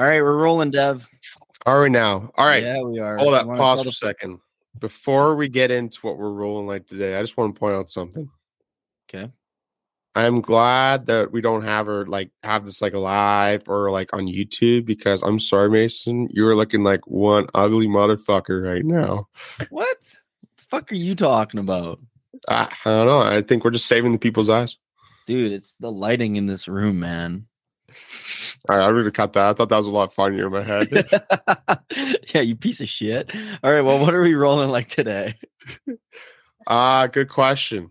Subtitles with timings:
[0.00, 1.06] All right, we're rolling, Dev.
[1.66, 2.30] Are we now?
[2.38, 2.62] All right.
[2.62, 3.18] Yeah, we are.
[3.18, 3.46] Hold up.
[3.46, 4.38] Pause for a second.
[4.78, 7.90] Before we get into what we're rolling like today, I just want to point out
[7.90, 8.30] something.
[9.12, 9.30] Okay.
[10.14, 14.20] I'm glad that we don't have her like have this like live or like on
[14.20, 19.28] YouTube because I'm sorry, Mason, you are looking like one ugly motherfucker right now.
[19.68, 20.00] What?
[20.00, 22.00] The fuck are you talking about?
[22.48, 23.20] I, I don't know.
[23.20, 24.78] I think we're just saving the people's eyes.
[25.26, 27.48] Dude, it's the lighting in this room, man.
[28.68, 29.46] All right, I'm gonna cut that.
[29.48, 30.90] I thought that was a lot funnier in my head.
[32.34, 33.30] yeah, you piece of shit.
[33.62, 35.36] All right, well, what are we rolling like today?
[36.66, 37.90] Ah, good question.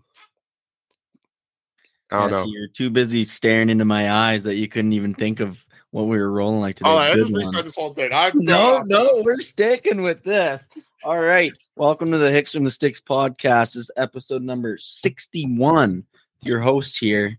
[2.10, 2.44] I don't Yeah, know.
[2.44, 5.58] so you're too busy staring into my eyes that you couldn't even think of
[5.90, 6.88] what we were rolling like today.
[6.88, 7.40] Oh, I just one.
[7.40, 8.12] restart this whole thing.
[8.12, 10.68] I, No, no, we're sticking with this.
[11.02, 11.52] All right.
[11.76, 13.74] Welcome to the Hicks from the Sticks podcast.
[13.74, 16.04] This is episode number 61.
[16.42, 17.38] Your host here,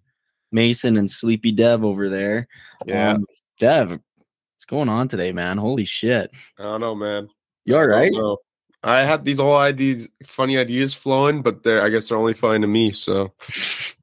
[0.52, 2.48] Mason and Sleepy Dev over there.
[2.86, 3.26] Yeah, Um,
[3.60, 5.57] Dev, what's going on today, man?
[5.57, 6.32] Holy shit.
[6.60, 7.30] I don't know, man.
[7.66, 8.13] You all I right?
[8.84, 12.62] I had these whole ideas, funny ideas flowing, but they're I guess they're only funny
[12.62, 12.91] to me.
[12.91, 13.34] So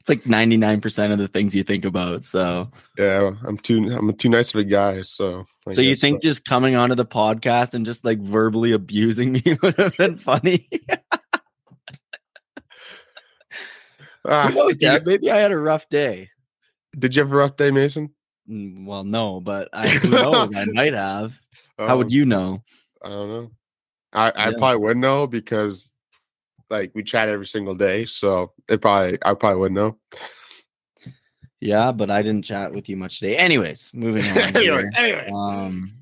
[0.00, 2.24] It's like 99% of the things you think about.
[2.24, 5.02] So, yeah, I'm too I'm too nice of a guy.
[5.02, 9.32] So I so you think just coming onto the podcast and just like verbally abusing
[9.44, 10.66] me would have been funny?
[14.24, 16.30] uh, knows, did, you, Maybe I had a rough day.
[16.98, 18.10] did you have a rough day, Mason?
[18.48, 20.54] Mm, Well, no, but I who knows?
[20.56, 21.32] I might have.
[21.78, 22.62] How would Um, you know?
[23.02, 23.50] I don't know.
[24.12, 24.56] I I Yeah.
[24.58, 25.92] probably wouldn't know because
[26.68, 28.04] like we chat every single day.
[28.04, 29.98] So it probably I probably wouldn't know.
[31.60, 33.36] Yeah, but I didn't chat with you much today.
[33.36, 34.38] Anyways, moving on.
[34.38, 34.92] anyways, here.
[34.96, 35.34] anyways.
[35.34, 35.92] Um,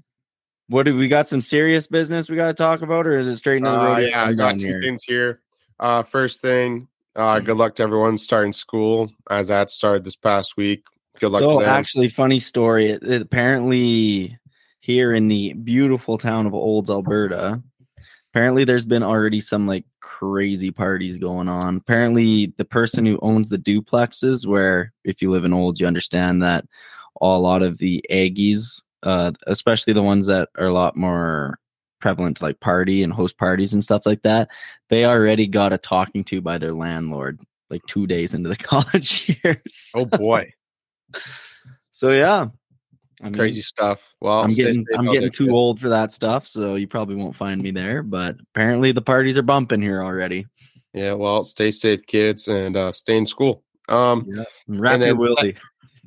[0.68, 1.26] what do we got?
[1.28, 3.98] Some serious business we got to talk about, or is it straight into the Uh,
[3.98, 4.80] yeah, I got two here?
[4.82, 5.40] things here.
[5.80, 6.88] Uh, first thing,
[7.18, 10.82] uh, good luck to everyone starting school as that started this past week.
[11.20, 11.74] Good luck So, to them.
[11.74, 12.86] actually, funny story.
[12.90, 14.38] It, it- apparently,
[14.80, 17.60] here in the beautiful town of Olds, Alberta,
[18.32, 21.76] apparently there's been already some like crazy parties going on.
[21.76, 26.42] Apparently, the person who owns the duplexes, where if you live in Olds, you understand
[26.42, 26.64] that
[27.20, 31.58] a lot of the Aggies, uh, especially the ones that are a lot more
[32.00, 34.48] prevalent to like party and host parties and stuff like that,
[34.90, 39.38] they already got a talking to by their landlord like two days into the college
[39.44, 39.90] years.
[39.96, 40.50] oh boy,
[41.90, 42.46] So yeah,
[43.20, 44.14] I mean, crazy stuff.
[44.20, 45.52] Well, I'm getting I'm getting too kid.
[45.52, 48.02] old for that stuff, so you probably won't find me there.
[48.02, 50.46] But apparently the parties are bumping here already.
[50.94, 53.62] Yeah, well, stay safe, kids, and uh, stay in school.
[53.88, 54.26] Um,
[54.66, 55.56] your then- willy.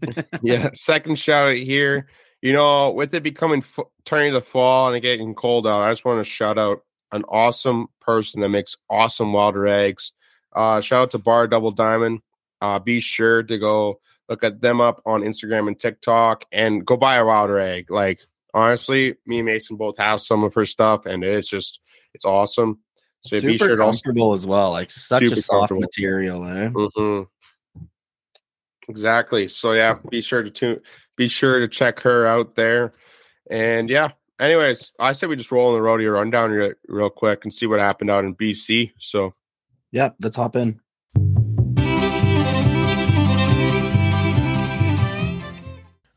[0.42, 0.70] yeah.
[0.74, 2.08] Second shout out here.
[2.42, 5.92] You know, with it becoming f- turning to fall and it getting cold out, I
[5.92, 10.14] just want to shout out an awesome person that makes awesome wild rags.
[10.54, 12.22] Uh, shout out to Bar Double Diamond.
[12.62, 16.98] Uh, be sure to go look at them up on Instagram and TikTok and go
[16.98, 17.92] buy a wild rag.
[17.92, 18.22] Like
[18.54, 21.80] honestly, me and Mason both have some of her stuff, and it's just
[22.14, 22.80] it's awesome.
[23.22, 24.72] So Super be sure to also comfortable as well.
[24.72, 26.70] Like such a soft material, eh?
[26.70, 27.22] hmm
[28.88, 29.48] Exactly.
[29.48, 30.82] So yeah, be sure to tune.
[31.22, 32.96] Be sure to check her out there.
[33.48, 34.14] And yeah.
[34.40, 37.68] Anyways, I say we just roll in the rodeo rundown real, real quick and see
[37.68, 38.94] what happened out in BC.
[38.98, 39.36] So
[39.92, 40.80] Yep, let's hop in.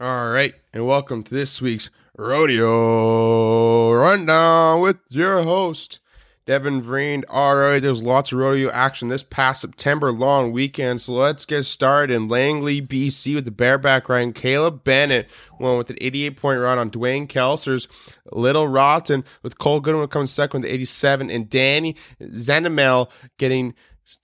[0.01, 6.01] all right, and welcome to this week's rodeo rundown with your host.
[6.47, 7.25] Devin Vreen.
[7.29, 11.01] All right, there's lots of rodeo action this past September long weekend.
[11.01, 14.33] So let's get started in Langley, BC with the bareback riding.
[14.35, 15.29] Caleb Bennett
[15.59, 17.89] won with an 88 point run on Duane Kesler's
[18.33, 23.75] Little Rotten, with Cole Goodwin coming second with 87, and Danny Zendemel getting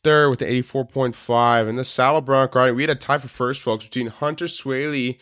[0.03, 1.69] third with the 84.5.
[1.69, 5.19] And the saddle bronc riding, we had a tie for first, folks, between Hunter Swaley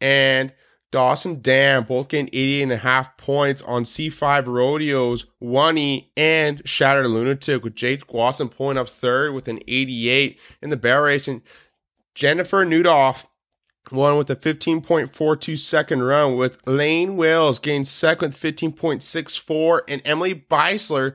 [0.00, 0.52] and
[0.90, 7.06] Dawson Dam both getting 88 and a half points on C5 Rodeos, Oney and Shattered
[7.06, 11.42] Lunatic with Jake Watson pulling up third with an 88 in the barrel racing.
[12.14, 13.26] Jennifer Nudoff
[13.92, 20.34] won with a 15.42 second run with Lane Wells gained second with 15.64 and Emily
[20.34, 21.14] Beisler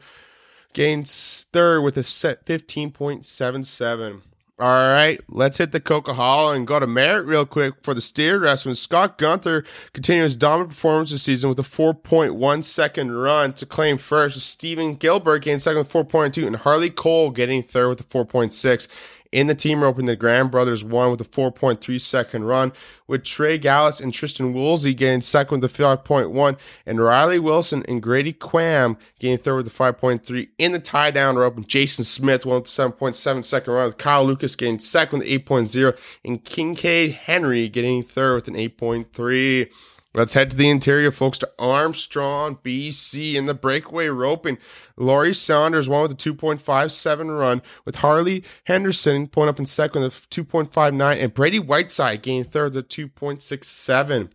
[0.74, 4.22] gained third with a set 15.77.
[4.60, 8.38] All right, let's hit the Coquihalla and go to Merritt real quick for the steer
[8.38, 8.76] wrestling.
[8.76, 14.40] Scott Guenthner continues dominant performance this season with a 4.1 second run to claim first.
[14.42, 18.88] Stephen Gilbert getting second with 4.2 and Harley Cole getting third with a 4.6.
[19.34, 22.72] In the team roping, the Graham brothers won with a 4.3 second run,
[23.08, 28.00] with Trey Gallus and Tristan Woolsey getting second with a 5.1, and Riley Wilson and
[28.00, 30.50] Grady Quam getting third with a 5.3.
[30.60, 34.24] In the tie down rope, Jason Smith won with a 7.7 second run, with Kyle
[34.24, 39.72] Lucas getting second with 8.0, and Kincaid Henry getting third with an 8.3.
[40.16, 44.60] Let's head to the interior, folks, to Armstrong, BC, in the breakaway roping.
[44.96, 50.26] Laurie Saunders won with a 2.57 run, with Harley Henderson pulling up in second with
[50.26, 54.30] a 2.59, and Brady Whiteside gained third with a 2.67.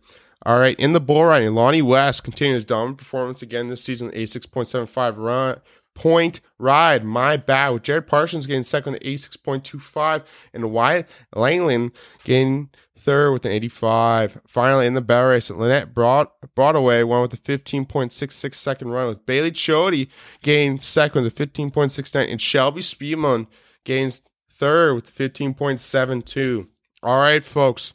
[0.45, 4.07] All right, in the bull riding, Lonnie West continues his dominant performance again this season
[4.07, 5.61] with a 6.75 run
[5.99, 7.03] point ride.
[7.03, 7.69] My bad.
[7.69, 10.23] With Jared Parsons getting second with 86.25
[10.53, 11.91] and Wyatt Langland
[12.23, 14.39] getting third with an 85.
[14.47, 19.25] Finally, in the barrel race, Lynette Broad, Broadway won with a 15.66 second run with
[19.25, 20.07] Bailey Chody
[20.41, 23.47] getting second with a 15.69 and Shelby Speedman
[23.83, 26.67] gains third with 15.72.
[27.03, 27.93] All right, folks.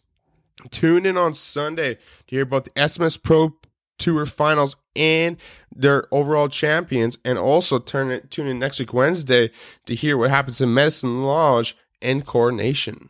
[0.70, 3.56] Tune in on Sunday to hear about the SMS Pro
[4.04, 5.38] Tour Finals and
[5.74, 9.50] their overall champions, and also turn it, tune in next week Wednesday
[9.86, 13.08] to hear what happens in Medicine Lodge and Coronation.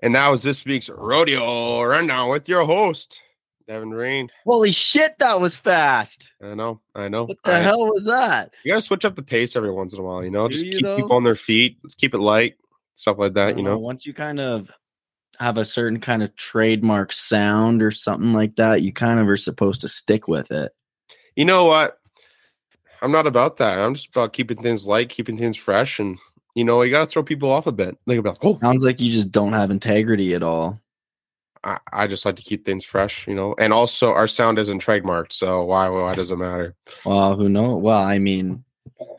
[0.00, 3.20] And that was this week's rodeo rundown with your host,
[3.66, 4.28] Devin Rain.
[4.46, 6.28] Holy shit, that was fast.
[6.40, 7.24] I know, I know.
[7.24, 8.54] What the I- hell was that?
[8.62, 10.46] You gotta switch up the pace every once in a while, you know.
[10.46, 10.96] Do Just you, keep though?
[10.96, 12.54] people on their feet, keep it light,
[12.94, 13.56] stuff like that.
[13.56, 13.78] You know, know.
[13.78, 14.70] once you kind of
[15.38, 19.36] have a certain kind of trademark sound or something like that, you kind of are
[19.36, 20.72] supposed to stick with it.
[21.36, 21.98] You know what?
[23.00, 23.78] I'm not about that.
[23.78, 26.18] I'm just about keeping things light, keeping things fresh, and
[26.54, 27.96] you know, you gotta throw people off a bit.
[28.06, 30.80] Be like, oh, Sounds like you just don't have integrity at all.
[31.62, 33.54] I, I just like to keep things fresh, you know.
[33.58, 36.74] And also, our sound isn't trademarked, so why why does it matter?
[37.04, 37.80] Well, who knows?
[37.82, 38.64] Well, I mean,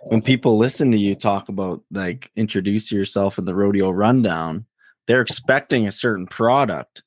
[0.04, 4.66] when people listen to you talk about like introduce yourself in the rodeo rundown,
[5.10, 7.04] they're expecting a certain product.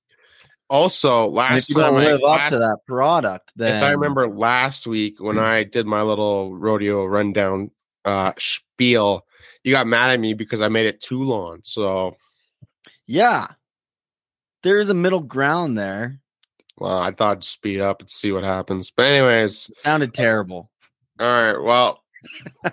[0.69, 3.83] Also, last if you don't time, I, live up last- to that product, then if
[3.83, 7.71] I remember last week when I did my little rodeo rundown
[8.05, 9.25] uh spiel,
[9.65, 11.61] you got mad at me because I made it too long.
[11.63, 12.17] So,
[13.07, 13.49] yeah,
[14.63, 16.19] there is a middle ground there.
[16.79, 18.91] well, I thought I'd speed up and see what happens.
[18.91, 20.71] But anyways, sounded terrible.
[21.21, 21.59] all right.
[21.63, 22.03] Well,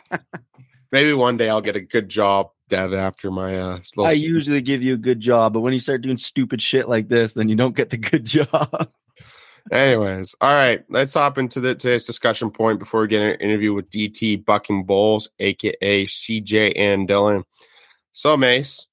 [0.92, 4.94] maybe one day I'll get a good job, After my uh I usually give you
[4.94, 7.76] a good job, but when you start doing stupid shit like this, then you don't
[7.76, 8.90] get the good job.
[9.72, 13.74] Anyways, all right, let's hop into the today's discussion point before we get an interview
[13.74, 17.44] with DT Bucking Bulls, aka CJ and Dylan.
[18.12, 18.88] So, Mace,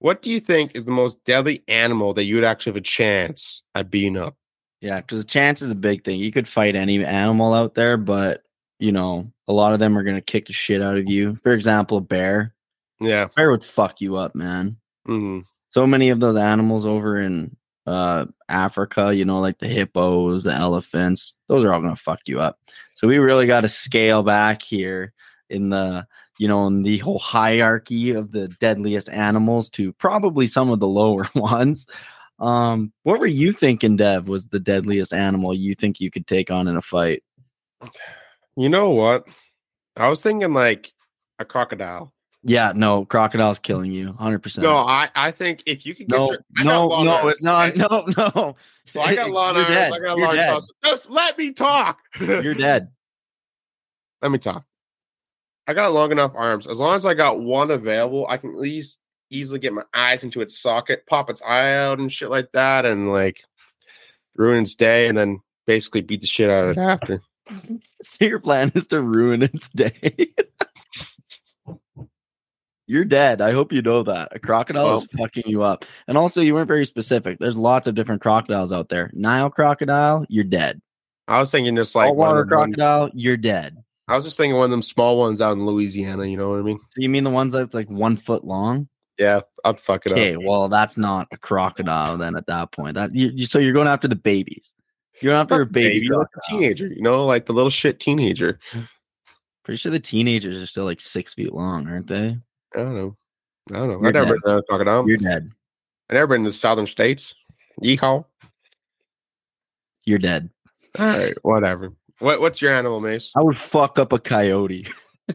[0.00, 2.82] what do you think is the most deadly animal that you would actually have a
[2.82, 4.36] chance at beating up?
[4.80, 6.18] Yeah, because the chance is a big thing.
[6.18, 8.42] You could fight any animal out there, but
[8.78, 11.36] you know, a lot of them are gonna kick the shit out of you.
[11.42, 12.54] For example, a bear.
[13.00, 13.28] Yeah.
[13.34, 14.76] bear would fuck you up, man.
[15.06, 17.56] hmm So many of those animals over in
[17.86, 22.40] uh Africa, you know, like the hippos, the elephants, those are all gonna fuck you
[22.40, 22.58] up.
[22.94, 25.12] So we really got to scale back here
[25.48, 26.06] in the
[26.38, 30.88] you know in the whole hierarchy of the deadliest animals to probably some of the
[30.88, 31.86] lower ones.
[32.38, 36.50] Um, what were you thinking, Dev, was the deadliest animal you think you could take
[36.50, 37.22] on in a fight?
[38.56, 39.24] You know what?
[39.96, 40.92] I was thinking like
[41.38, 42.12] a crocodile.
[42.42, 44.62] Yeah, no, crocodile's killing you, hundred percent.
[44.64, 47.76] No, I, I think if you could get no, your, no, no, it's not.
[47.76, 48.56] No, no.
[48.92, 49.68] So I got long arms.
[49.68, 49.92] dead.
[49.92, 50.62] I got You're long dead.
[50.84, 51.98] Just let me talk.
[52.18, 52.88] You're dead.
[54.22, 54.64] let me talk.
[55.66, 56.66] I got long enough arms.
[56.66, 60.24] As long as I got one available, I can at least easily get my eyes
[60.24, 63.44] into its socket, pop its eye out and shit like that, and like
[64.34, 67.22] ruin its day, and then basically beat the shit out of it after.
[68.02, 70.32] So your plan is to ruin its day.
[72.90, 73.40] You're dead.
[73.40, 74.30] I hope you know that.
[74.32, 75.84] A crocodile is fucking you up.
[76.08, 77.38] And also, you weren't very specific.
[77.38, 79.12] There's lots of different crocodiles out there.
[79.14, 80.82] Nile crocodile, you're dead.
[81.28, 83.76] I was thinking just like of them ones- crocodile, you're dead.
[84.08, 86.24] I was just thinking one of them small ones out in Louisiana.
[86.24, 86.80] You know what I mean?
[86.88, 88.88] So you mean the ones that's like one foot long?
[89.18, 90.42] Yeah, I'd fuck it Okay, up.
[90.42, 92.94] well, that's not a crocodile then at that point.
[92.96, 94.74] That you, you- so you're going after the babies.
[95.20, 96.88] You're going after a baby, baby, like a teenager.
[96.88, 98.58] You know, like the little shit teenager.
[99.64, 102.36] Pretty sure the teenagers are still like six feet long, aren't they?
[102.74, 103.16] I don't know.
[103.72, 103.98] I don't know.
[103.98, 104.42] You're I've never dead.
[104.44, 105.08] been to crocodile.
[105.08, 105.50] You're dead.
[106.08, 107.34] I've never been to the southern states.
[107.82, 108.24] Yeehaw.
[110.04, 110.50] You're dead.
[110.98, 111.92] All right, whatever.
[112.18, 113.32] What what's your animal, Mace?
[113.36, 114.88] I would fuck up a coyote.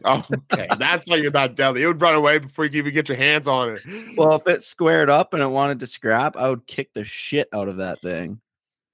[0.04, 0.68] Oh, okay.
[0.78, 1.82] That's why you're not deadly.
[1.82, 3.82] It would run away before you can even get your hands on it.
[4.16, 7.48] Well, if it squared up and it wanted to scrap, I would kick the shit
[7.54, 8.40] out of that thing.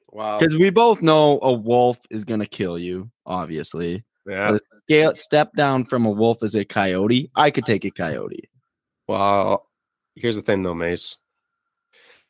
[0.09, 0.39] wow.
[0.39, 4.05] Because we both know a wolf is gonna kill you, obviously.
[4.27, 4.59] Yeah.
[4.85, 7.31] Scale step down from a wolf as a coyote.
[7.35, 8.49] I could take a coyote.
[9.09, 9.69] Well,
[10.15, 11.17] here's the thing though, Mace.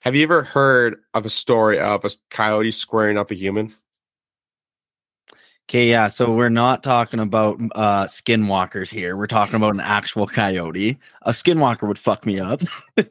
[0.01, 3.75] Have you ever heard of a story of a coyote squaring up a human?
[5.69, 6.09] Okay, yeah.
[6.09, 9.17] So we're not talking about uh skinwalkers here.
[9.17, 10.99] We're talking about an actual coyote.
[11.23, 12.63] A skinwalker would fuck me up.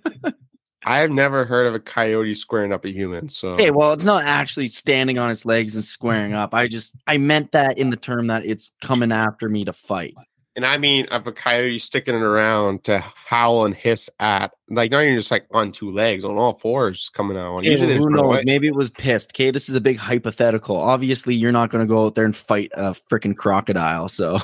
[0.83, 3.29] I have never heard of a coyote squaring up a human.
[3.29, 6.53] So Okay, well, it's not actually standing on its legs and squaring up.
[6.53, 10.15] I just I meant that in the term that it's coming after me to fight.
[10.55, 14.91] and I mean of a coyote sticking it around to howl and hiss at like
[14.91, 17.57] not even just like on two legs, on all fours coming out.
[17.57, 18.41] Okay, Usually who knows?
[18.43, 19.31] Maybe it was pissed.
[19.35, 20.77] Okay, this is a big hypothetical.
[20.77, 24.07] Obviously, you're not going to go out there and fight a freaking crocodile.
[24.07, 24.39] So,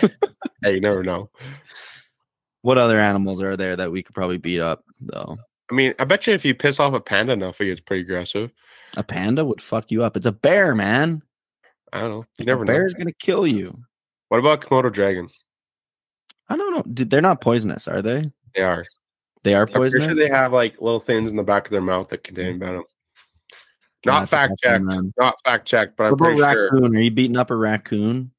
[0.62, 1.30] Hey, you never know.
[2.62, 4.84] what other animals are there that we could probably beat up?
[5.00, 5.36] Though
[5.70, 8.02] I mean, I bet you if you piss off a panda enough, it gets pretty
[8.02, 8.50] aggressive.
[8.96, 10.16] a panda would fuck you up.
[10.16, 11.22] It's a bear, man.
[11.92, 12.24] I don't know.
[12.38, 12.72] You never a know.
[12.72, 13.78] bear's going to kill you.
[14.28, 15.28] What about Komodo dragon?
[16.48, 16.82] I don't know.
[16.92, 18.30] Dude, They're not poisonous, are they?
[18.54, 18.84] They are.
[19.42, 20.06] They are I'm pretty poisonous.
[20.06, 22.60] sure they have like little things in the back of their mouth that contain mm.
[22.60, 22.84] venom.
[24.06, 24.84] Not fact checked.
[25.18, 26.70] Not fact checked, but I'm What pretty sure.
[26.72, 26.96] raccoon?
[26.96, 28.32] Are you beating up a raccoon?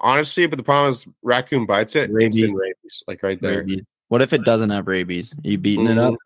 [0.00, 2.10] Honestly, but the problem is raccoon bites it.
[2.10, 2.42] Rabies.
[2.42, 3.58] Instant rabies, like right there.
[3.60, 3.82] Rabies.
[4.08, 5.34] What if it doesn't have rabies?
[5.34, 6.14] Are you beating it up?
[6.14, 6.16] Mhm.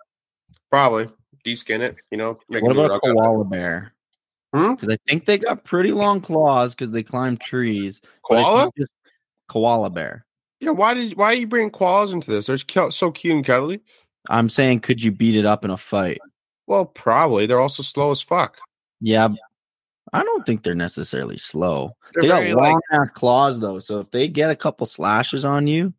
[0.70, 1.08] Probably
[1.44, 1.96] deskin it.
[2.10, 2.38] You know.
[2.48, 3.16] make What about a rug out of it.
[3.16, 3.92] koala bear?
[4.54, 4.74] Hmm?
[4.74, 8.00] Because I think they got pretty long claws because they climb trees.
[8.22, 8.70] koala?
[9.48, 10.24] koala bear.
[10.60, 10.70] Yeah.
[10.70, 12.46] Why did why are you bringing koalas into this?
[12.46, 13.80] They're so cute and cuddly.
[14.30, 16.20] I'm saying, could you beat it up in a fight?
[16.68, 17.46] Well, probably.
[17.46, 18.58] They're also slow as fuck.
[19.00, 19.28] Yeah,
[20.12, 21.96] I don't think they're necessarily slow.
[22.14, 25.44] They're they got long like ass claws though, so if they get a couple slashes
[25.44, 25.92] on you,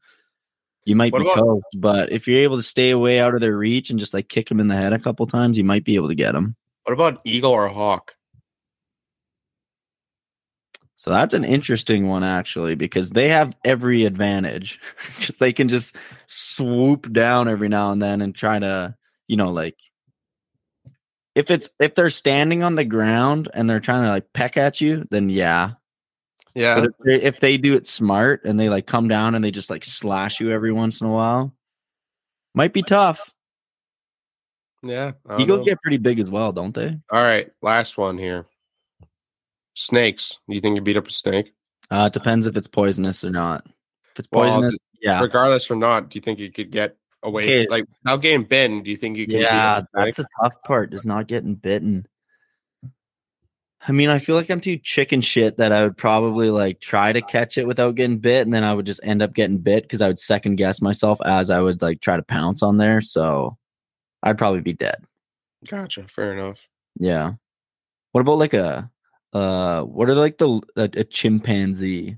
[0.85, 1.61] you might What be about-.
[1.75, 4.49] But if you're able to stay away out of their reach and just like kick
[4.49, 6.55] them in the head a couple times, you might be able to get them.
[6.83, 8.13] what about eagle or hawk?
[11.03, 14.79] So that's an interesting one actually because they have every advantage
[15.17, 15.97] because they can just
[16.27, 18.95] swoop down every now and then and try to,
[19.27, 19.75] you know, like
[21.35, 24.79] if it's if they're standing on the ground and they're trying to like peck at
[24.79, 25.71] you, then yeah.
[26.55, 26.75] Yeah.
[26.75, 29.51] But if they, if they do it smart and they like come down and they
[29.51, 31.53] just like slash you every once in a while,
[32.53, 33.31] might be tough.
[34.83, 35.13] yeah.
[35.39, 35.65] Eagles know.
[35.65, 36.97] get pretty big as well, don't they?
[37.11, 37.51] All right.
[37.61, 38.45] Last one here.
[39.75, 40.37] Snakes.
[40.47, 41.53] Do you think you beat up a snake?
[41.89, 43.65] Uh, it depends if it's poisonous or not.
[44.13, 47.43] If it's poisonous, d- yeah, Regardless or not, do you think you could get away?
[47.43, 47.67] Okay.
[47.67, 49.37] Like without getting bitten, do you think you can?
[49.37, 50.05] beat Yeah, up a snake?
[50.05, 52.05] that's the tough part, is not getting bitten.
[53.85, 57.11] I mean, I feel like I'm too chicken shit that I would probably like try
[57.11, 59.83] to catch it without getting bit, and then I would just end up getting bit
[59.83, 63.01] because I would second guess myself as I would like try to pounce on there.
[63.01, 63.57] So
[64.21, 65.03] I'd probably be dead.
[65.67, 66.03] Gotcha.
[66.03, 66.59] Fair enough.
[66.97, 67.33] Yeah.
[68.13, 68.89] What about like a
[69.33, 72.17] uh what are like the a, a chimpanzee?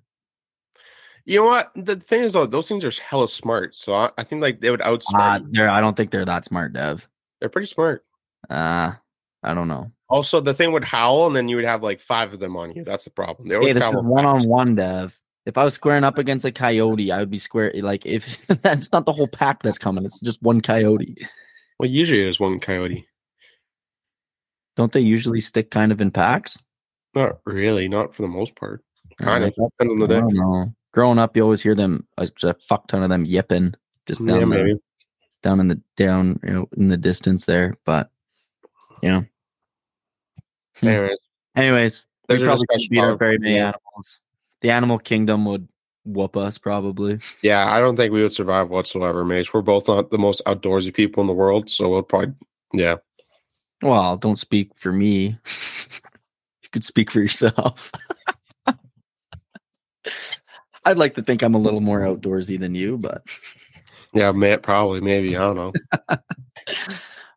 [1.26, 1.72] You know what?
[1.76, 3.76] The thing is, though, those things are hella smart.
[3.76, 5.58] So I, I think like they would outsmart.
[5.58, 7.08] Uh, I don't think they're that smart, Dev.
[7.40, 8.06] They're pretty smart.
[8.50, 8.94] Uh
[9.42, 9.92] I don't know.
[10.10, 12.72] Also, the thing would howl, and then you would have like five of them on
[12.76, 12.84] you.
[12.84, 13.48] That's the problem.
[13.50, 14.04] They Hey, always howl.
[14.04, 15.18] one on one, Dev.
[15.48, 17.72] If I was squaring up against a coyote, I would be square.
[17.76, 21.16] Like if that's not the whole pack that's coming, it's just one coyote.
[21.80, 23.08] Well, usually there's one coyote.
[24.76, 26.64] Don't they usually stick kind of in packs?
[27.14, 27.88] Not really.
[27.88, 28.84] Not for the most part.
[29.22, 30.72] Uh, Kind of depends on the day.
[30.94, 33.74] Growing up, you always hear them a, a fuck ton of them yipping
[34.06, 34.76] just down Yeah, the- maybe.
[35.44, 37.78] down in the down you know in the distance there.
[37.86, 38.10] But
[39.02, 39.26] you know.
[40.78, 40.88] Hmm.
[40.88, 41.18] Anyways,
[41.56, 43.68] anyways, There's we probably could beat up very many yeah.
[43.70, 44.20] animals.
[44.62, 45.68] The animal kingdom would
[46.06, 47.20] whoop us probably.
[47.42, 49.54] yeah, I don't think we would survive whatsoever, Mace.
[49.54, 52.34] We're both not the most outdoorsy people in the world, so we'll probably,
[52.74, 52.96] yeah.
[53.82, 55.38] Well, don't speak for me.
[56.64, 57.92] you could speak for yourself.
[60.86, 63.24] I'd like to think I'm a little more outdoorsy than you, but
[64.14, 65.36] Yeah, may, probably, maybe.
[65.36, 65.74] I don't know.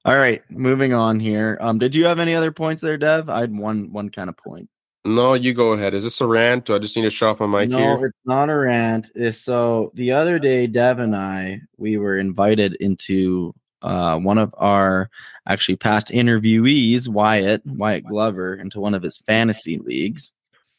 [0.08, 1.58] all right, moving on here.
[1.60, 3.28] Um, did you have any other points there, Dev?
[3.28, 4.68] I had one one kind of point.
[5.04, 5.94] No, you go ahead.
[5.94, 6.64] Is this a rant?
[6.66, 8.06] Do I just need to shut off my mic no, here?
[8.06, 9.10] it's not a rant.
[9.14, 14.54] It's so the other day, Dev and I, we were invited into uh, one of
[14.58, 15.10] our
[15.46, 20.32] actually past interviewees, Wyatt Wyatt Glover, into one of his fantasy leagues.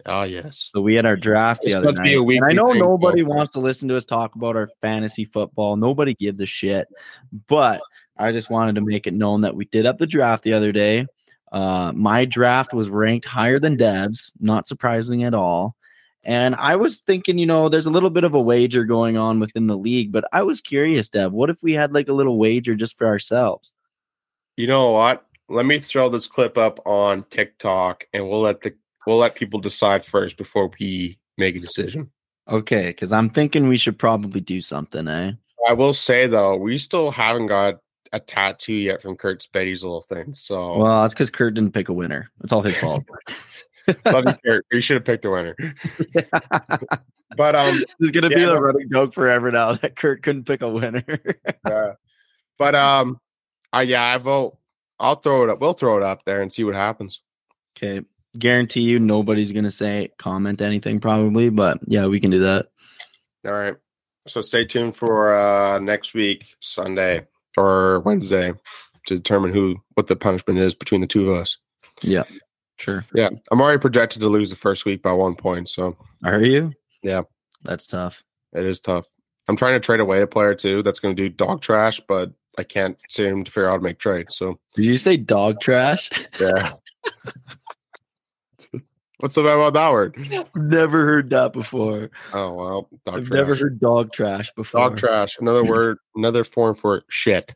[0.05, 0.69] Oh, yes.
[0.73, 2.15] So we had our draft It's the other night.
[2.15, 5.75] And I know nobody so- wants to listen to us talk about our fantasy football.
[5.75, 6.87] Nobody gives a shit.
[7.47, 7.81] But
[8.19, 10.71] I just wanted to make it known that we did up the draft the other
[10.71, 11.07] day.
[11.51, 15.75] Uh, my draft was ranked higher than Dev's, not surprising at all.
[16.23, 19.39] And I was thinking, you know, there's a little bit of a wager going on
[19.39, 22.37] within the league, but I was curious, Dev, what if we had like a little
[22.37, 23.73] wager just for ourselves?
[24.57, 25.25] You know what?
[25.47, 28.75] Let me throw this clip up on TikTok, and we'll let the
[29.07, 32.11] we'll let people decide first before we make a decision.
[32.47, 35.31] Okay, because I'm thinking we should probably do something, eh?
[35.67, 37.79] I will say though, we still haven't got
[38.13, 40.33] a tattoo yet from Kurt Spetty's little thing.
[40.33, 42.29] So Well, that's because Kurt didn't pick a winner.
[42.43, 43.03] It's all his fault.
[44.05, 44.65] love you, Kurt.
[44.71, 45.55] You should have picked a winner.
[47.37, 50.45] But um, it's gonna be Yeah, a no- running joke forever now that Kurt couldn't
[50.45, 51.03] pick a winner.
[51.63, 51.91] uh,
[52.57, 53.19] but um,
[53.71, 54.57] Uh, yeah, I vote.
[54.99, 55.61] I'll throw it up.
[55.61, 57.21] We'll throw it up there and see what happens.
[57.77, 58.03] Okay.
[58.37, 62.67] Guarantee you nobody's gonna say comment anything probably, but yeah, we can do that.
[63.45, 63.75] All right.
[64.27, 68.53] So stay tuned for uh next week, Sunday or Wednesday,
[69.07, 71.57] to determine who what the punishment is between the two of us.
[72.01, 72.23] Yeah.
[72.77, 73.03] Sure.
[73.13, 73.29] Yeah.
[73.51, 76.71] I'm already projected to lose the first week by one point, so Are you?
[77.03, 77.23] Yeah.
[77.63, 78.23] That's tough.
[78.53, 79.05] it is tough.
[79.47, 82.63] I'm trying to trade away a player too that's gonna do dog trash, but I
[82.63, 84.35] can't seem to figure out how to make trades.
[84.37, 86.09] So Did you say dog trash?
[86.39, 86.73] yeah.
[89.19, 90.15] What's so bad about that word?
[90.55, 92.09] never heard that before.
[92.33, 93.37] Oh well, dog I've trash.
[93.37, 94.79] never heard dog trash before.
[94.81, 95.37] dog trash.
[95.39, 97.53] Another word, another form for shit.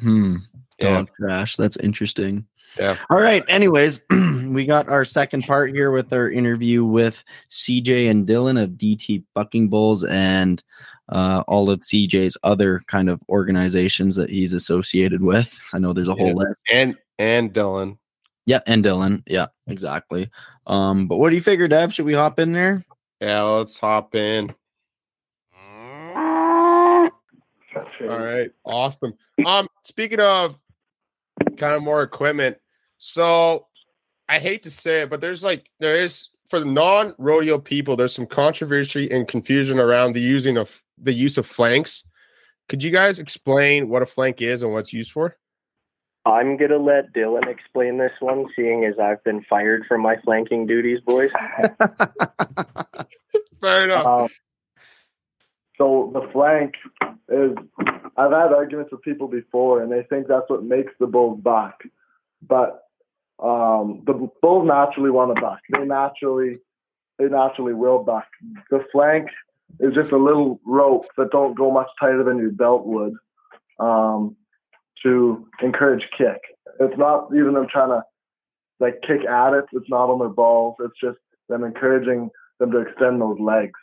[0.00, 0.36] Hmm.
[0.78, 0.94] Yeah.
[0.98, 1.56] Dog trash.
[1.56, 2.46] That's interesting.
[2.78, 2.96] Yeah.
[3.10, 3.44] All right.
[3.48, 4.00] Anyways,
[4.46, 9.24] we got our second part here with our interview with CJ and Dylan of DT
[9.34, 10.62] Bucking Bulls and
[11.10, 15.58] uh, all of CJ's other kind of organizations that he's associated with.
[15.74, 16.34] I know there's a whole Yeah.
[16.48, 16.62] list.
[16.70, 17.98] And and Dylan.
[18.46, 19.22] Yeah, and Dylan.
[19.26, 20.30] Yeah, exactly.
[20.66, 21.92] Um, but what do you figure, Dev?
[21.92, 22.84] Should we hop in there?
[23.20, 24.54] Yeah, let's hop in.
[28.02, 29.14] All right, awesome.
[29.46, 30.58] Um, speaking of
[31.56, 32.58] kind of more equipment,
[32.98, 33.66] so
[34.28, 38.14] I hate to say it, but there's like there is for the non-rodeo people, there's
[38.14, 42.04] some controversy and confusion around the using of the use of flanks.
[42.68, 45.36] Could you guys explain what a flank is and what's used for?
[46.24, 50.66] I'm gonna let Dylan explain this one, seeing as I've been fired from my flanking
[50.66, 51.32] duties, boys.
[53.60, 54.06] Fair enough.
[54.06, 54.28] Um,
[55.78, 56.74] so the flank
[57.28, 57.56] is,
[58.16, 61.82] I've had arguments with people before, and they think that's what makes the bulls buck.
[62.46, 62.84] But
[63.42, 65.60] um, the bulls naturally want to buck.
[65.70, 66.58] They naturally,
[67.18, 68.28] they naturally will buck.
[68.70, 69.28] The flank
[69.80, 73.14] is just a little rope that don't go much tighter than your belt would
[73.78, 74.36] um,
[75.02, 76.38] to encourage kick.
[76.80, 78.02] It's not even them trying to
[78.80, 79.64] like kick at it.
[79.72, 80.76] It's not on their balls.
[80.80, 83.78] It's just them encouraging them to extend those legs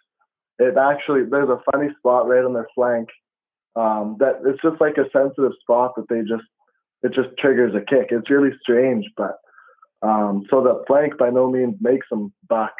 [0.59, 3.07] it actually there's a funny spot right on their flank
[3.75, 6.47] um, that it's just like a sensitive spot that they just
[7.01, 8.07] it just triggers a kick.
[8.11, 9.37] It's really strange, but
[10.01, 12.73] um, so the flank by no means makes them buck.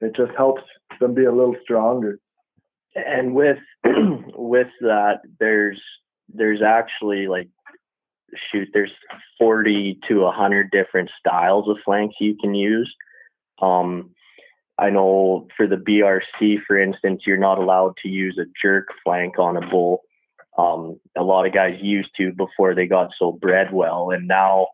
[0.00, 0.62] It just helps
[1.00, 2.18] them be a little stronger.
[2.94, 5.80] And with with that, there's
[6.32, 7.50] there's actually like
[8.50, 8.92] shoot, there's
[9.38, 12.92] 40 to 100 different styles of flanks you can use.
[13.60, 14.10] Um,
[14.78, 19.38] I know for the BRC, for instance, you're not allowed to use a jerk flank
[19.38, 20.02] on a bull.
[20.56, 24.68] Um, a lot of guys used to before they got so bred well, and now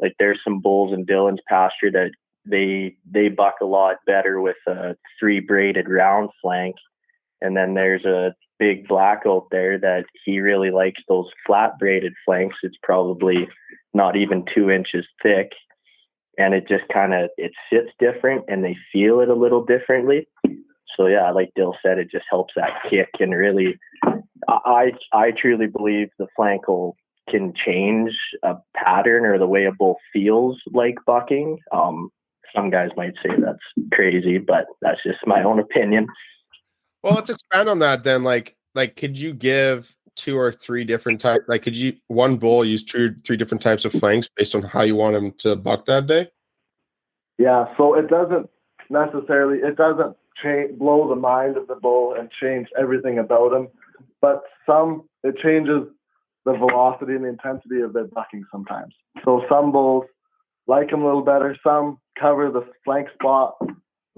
[0.00, 2.10] like there's some bulls in Dylan's pasture that
[2.44, 6.76] they they buck a lot better with a three braided round flank,
[7.40, 12.12] and then there's a big black out there that he really likes those flat braided
[12.24, 12.56] flanks.
[12.62, 13.48] It's probably
[13.94, 15.52] not even two inches thick,
[16.38, 20.26] and it just kind of it sits different and they feel it a little differently.
[20.96, 23.78] So yeah like dill said it just helps that kick and really
[24.48, 26.96] i i truly believe the flankle
[27.30, 31.58] can change a pattern or the way a bull feels like bucking.
[31.72, 32.10] Um
[32.56, 36.06] some guys might say that's crazy but that's just my own opinion
[37.02, 38.24] Well, let's expand on that then.
[38.24, 41.44] Like, like, could you give two or three different types?
[41.48, 44.82] Like, could you one bull use two, three different types of flanks based on how
[44.82, 46.28] you want him to buck that day?
[47.38, 48.50] Yeah, so it doesn't
[48.90, 53.68] necessarily it doesn't change blow the mind of the bull and change everything about him,
[54.20, 55.84] but some it changes
[56.44, 58.94] the velocity and the intensity of their bucking sometimes.
[59.24, 60.04] So some bulls
[60.66, 63.56] like him a little better, some cover the flank spot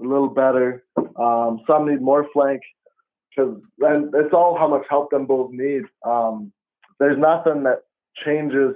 [0.01, 0.83] a little better,
[1.15, 2.61] um, some need more flank
[3.29, 5.83] because it's all how much help them bulls need.
[6.05, 6.51] Um,
[6.99, 7.79] there's nothing that
[8.25, 8.75] changes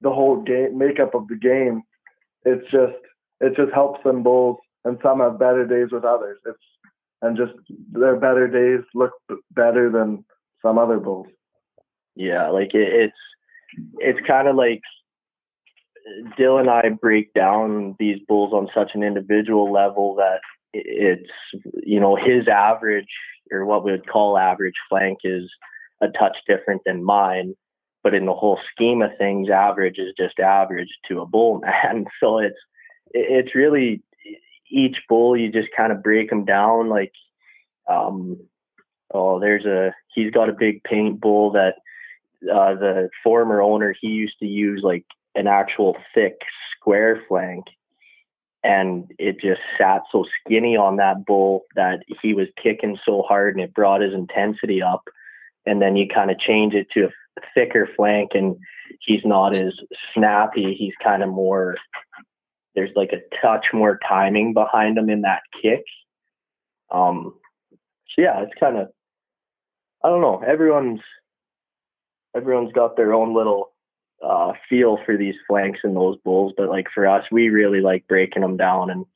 [0.00, 1.82] the whole game makeup of the game.
[2.44, 2.94] It's just
[3.40, 6.38] it just helps them bulls, and some have better days with others.
[6.46, 6.58] It's
[7.22, 7.52] and just
[7.92, 9.12] their better days look
[9.50, 10.24] better than
[10.62, 11.26] some other bulls.
[12.14, 13.16] Yeah, like it, it's
[13.98, 14.80] it's kind of like
[16.36, 20.40] Dill and I break down these bulls on such an individual level that
[20.84, 21.30] it's
[21.82, 23.08] you know his average
[23.50, 25.48] or what we would call average flank is
[26.00, 27.54] a touch different than mine,
[28.02, 32.06] but in the whole scheme of things, average is just average to a bull man.
[32.20, 32.58] So it's
[33.12, 34.02] it's really
[34.70, 37.12] each bull you just kind of break them down like
[37.88, 38.36] um
[39.14, 41.74] oh there's a he's got a big paint bull that
[42.52, 45.04] uh, the former owner he used to use like
[45.36, 46.34] an actual thick
[46.76, 47.64] square flank
[48.66, 53.54] and it just sat so skinny on that bull that he was kicking so hard
[53.54, 55.04] and it brought his intensity up
[55.66, 58.56] and then you kind of change it to a thicker flank and
[59.00, 59.72] he's not as
[60.12, 60.74] snappy.
[60.76, 61.76] He's kind of more.
[62.74, 65.84] There's like a touch more timing behind him in that kick.
[66.90, 67.34] Um,
[68.14, 68.88] so yeah, it's kind of.
[70.02, 70.42] I don't know.
[70.46, 71.00] Everyone's
[72.36, 73.70] everyone's got their own little
[74.22, 78.06] uh, feel for these flanks and those bulls, but like for us, we really like
[78.08, 79.06] breaking them down and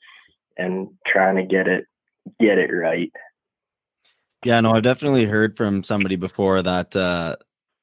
[0.57, 1.87] and trying to get it
[2.39, 3.13] get it right.
[4.45, 7.37] Yeah, no, I've definitely heard from somebody before that uh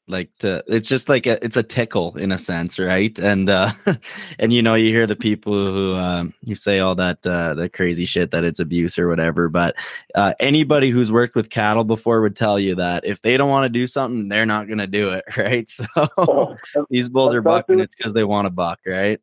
[0.08, 3.18] like to it's just like a, it's a tickle in a sense right?
[3.20, 3.72] And uh
[4.40, 7.70] and you know you hear the people who um you say all that uh the
[7.70, 9.76] crazy shit that it's abuse or whatever but
[10.16, 13.66] uh anybody who's worked with cattle before would tell you that if they don't want
[13.66, 15.70] to do something they're not going to do it right?
[15.70, 16.58] So
[16.90, 19.20] these bulls are bucking it's because they want to buck right?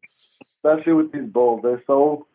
[0.63, 2.27] Especially with these bulls they're so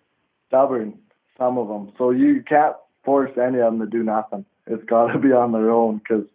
[0.47, 0.97] stubborn
[1.37, 2.75] some of them so you can't
[3.09, 4.45] force any of them to do nothing.
[4.67, 6.25] It's got to be on their own because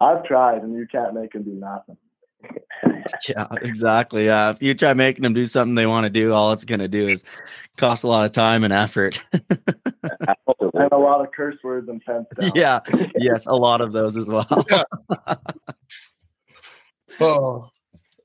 [0.00, 1.96] I've tried, and you can't make them do nothing.
[3.28, 4.26] yeah, exactly.
[4.26, 6.80] Yeah, if you try making them do something they want to do, all it's going
[6.80, 7.24] to do is
[7.76, 9.22] cost a lot of time and effort.
[9.32, 12.52] and a lot of curse words and fence down.
[12.54, 12.80] Yeah,
[13.16, 14.64] yes, a lot of those as well.
[14.70, 14.82] Yeah.
[17.20, 17.70] oh,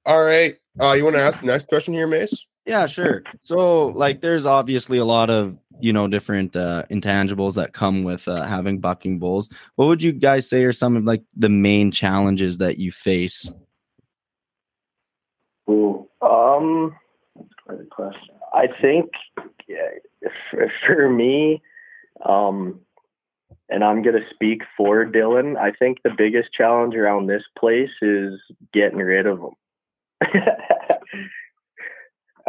[0.05, 0.57] all right.
[0.79, 2.45] Uh, you want to ask the next question here, Mace?
[2.69, 3.23] Yeah, sure.
[3.41, 8.27] So, like, there's obviously a lot of you know different uh, intangibles that come with
[8.27, 9.49] uh, having bucking bulls.
[9.75, 13.51] What would you guys say are some of like the main challenges that you face?
[15.67, 16.95] Ooh, um,
[17.69, 18.35] a question.
[18.53, 19.09] I think
[19.67, 19.89] yeah,
[20.85, 21.63] for me,
[22.23, 22.81] um,
[23.67, 25.57] and I'm going to speak for Dylan.
[25.57, 28.39] I think the biggest challenge around this place is
[28.71, 29.55] getting rid of them.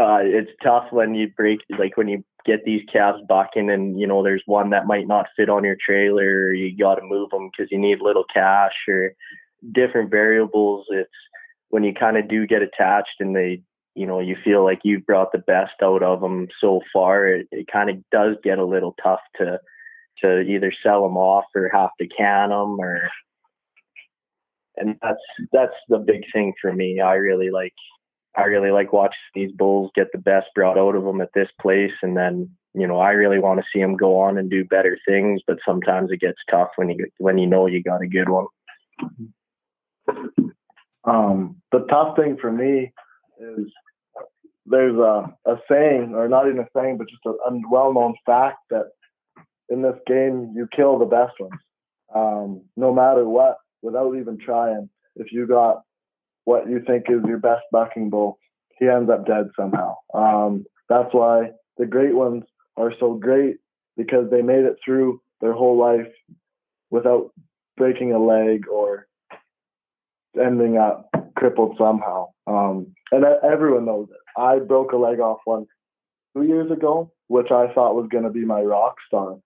[0.01, 4.07] uh, it's tough when you break, like when you get these calves bucking and you
[4.07, 7.51] know there's one that might not fit on your trailer you got to move them
[7.51, 9.13] because you need little cash or
[9.73, 10.87] different variables.
[10.89, 11.11] It's
[11.69, 13.63] when you kind of do get attached and they
[13.95, 17.49] you know you feel like you've brought the best out of them so far it,
[17.51, 19.59] it kind of does get a little tough to
[20.23, 23.11] to either sell them off or have to can them or
[24.81, 25.21] and that's
[25.53, 27.01] that's the big thing for me.
[27.01, 27.75] I really like
[28.37, 31.49] I really like watching these bulls get the best brought out of them at this
[31.61, 34.65] place, and then you know I really want to see them go on and do
[34.65, 35.41] better things.
[35.47, 38.47] But sometimes it gets tough when you when you know you got a good one.
[41.05, 42.93] Um, the tough thing for me
[43.41, 43.67] is
[44.67, 48.59] there's a, a saying, or not even a saying, but just a, a well-known fact
[48.71, 48.91] that
[49.69, 51.61] in this game you kill the best ones,
[52.15, 54.89] um, no matter what, without even trying.
[55.17, 55.83] If you got
[56.45, 58.39] what you think is your best bucking bull,
[58.79, 59.97] he ends up dead somehow.
[60.15, 62.45] Um, that's why the great ones
[62.77, 63.57] are so great
[63.97, 66.13] because they made it through their whole life
[66.91, 67.31] without
[67.77, 69.07] breaking a leg or
[70.41, 72.29] ending up crippled somehow.
[72.47, 74.41] Um, and everyone knows it.
[74.41, 75.67] I broke a leg off one
[76.37, 79.37] two years ago, which I thought was going to be my rock star.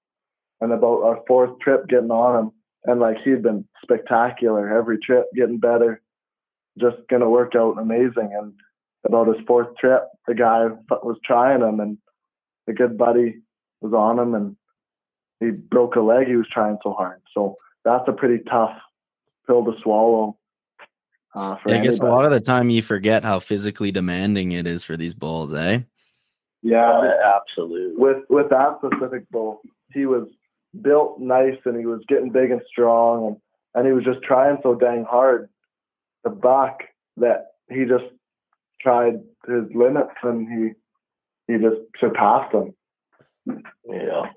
[0.61, 2.53] And about our fourth trip getting on him,
[2.85, 6.01] and like he'd been spectacular every trip, getting better
[6.79, 8.31] just going to work out amazing.
[8.37, 8.53] And
[9.07, 10.67] about his fourth trip, the guy
[11.03, 11.99] was trying him, and
[12.67, 13.41] the good buddy
[13.81, 14.57] was on him, and
[15.41, 16.27] he broke a leg.
[16.27, 17.21] He was trying so hard.
[17.35, 18.77] So that's a pretty tough
[19.47, 20.39] pill to swallow.
[21.35, 22.11] Uh, yeah, I guess anybody.
[22.11, 25.53] a lot of the time you forget how physically demanding it is for these bulls,
[25.53, 25.81] eh?
[26.63, 27.97] Yeah, absolutely.
[27.97, 29.61] With with that specific bull,
[29.93, 30.29] he was
[30.81, 33.37] built nice and he was getting big and strong, and
[33.75, 35.51] and he was just trying so dang hard
[36.25, 38.05] the back that he just
[38.81, 39.15] tried
[39.47, 42.75] his limits and he he just surpassed them.
[43.47, 44.31] Yeah,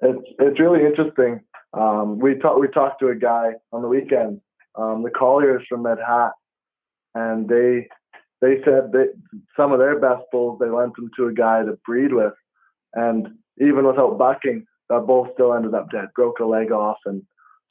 [0.00, 1.40] it's it's really interesting.
[1.72, 4.40] Um, we talked we talked to a guy on the weekend,
[4.74, 6.32] um, the Colliers from Med Hat,
[7.14, 7.88] and they
[8.40, 9.12] they said that
[9.56, 12.34] some of their best bulls they lent them to a guy to breed with,
[12.94, 13.28] and
[13.60, 17.22] even without bucking, that bull still ended up dead, broke a leg off, and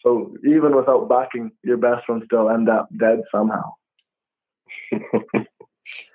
[0.01, 3.73] so even without backing, your best one still end up dead somehow.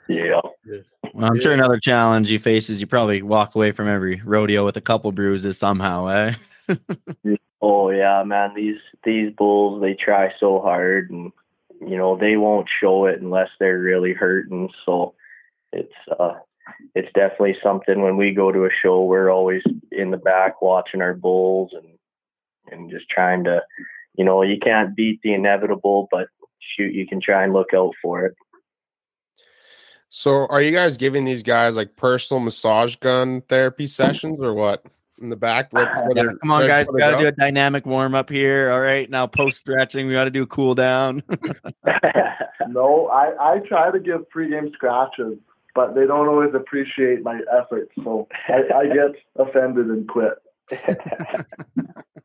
[0.09, 0.41] yeah.
[1.15, 4.65] Well, I'm sure another challenge you face is you probably walk away from every rodeo
[4.65, 6.35] with a couple bruises somehow, eh?
[7.63, 8.55] oh yeah, man.
[8.55, 11.33] These these bulls they try so hard and
[11.81, 14.71] you know, they won't show it unless they're really hurting.
[14.87, 15.15] So
[15.73, 16.35] it's uh
[16.95, 21.03] it's definitely something when we go to a show we're always in the back watching
[21.03, 21.99] our bulls and
[22.71, 23.63] and just trying to,
[24.15, 26.29] you know, you can't beat the inevitable, but
[26.61, 28.35] shoot, you can try and look out for it.
[30.09, 34.85] So, are you guys giving these guys like personal massage gun therapy sessions or what?
[35.21, 35.73] in the back.
[35.73, 36.87] Right before ah, Yeah, come on, guys.
[36.93, 38.73] We got to do a dynamic warm up here.
[38.73, 39.09] All right.
[39.09, 41.23] Now, post stretching, we got to do a cool down.
[42.69, 45.37] No, I, I try to give pregame scratches,
[45.75, 50.35] but they don't always appreciate my efforts, so I, I get offended and quit.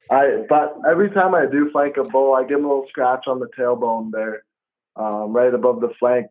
[0.09, 3.25] I but every time I do flank a bull, I give him a little scratch
[3.27, 4.43] on the tailbone there,
[4.95, 6.27] um, right above the flank.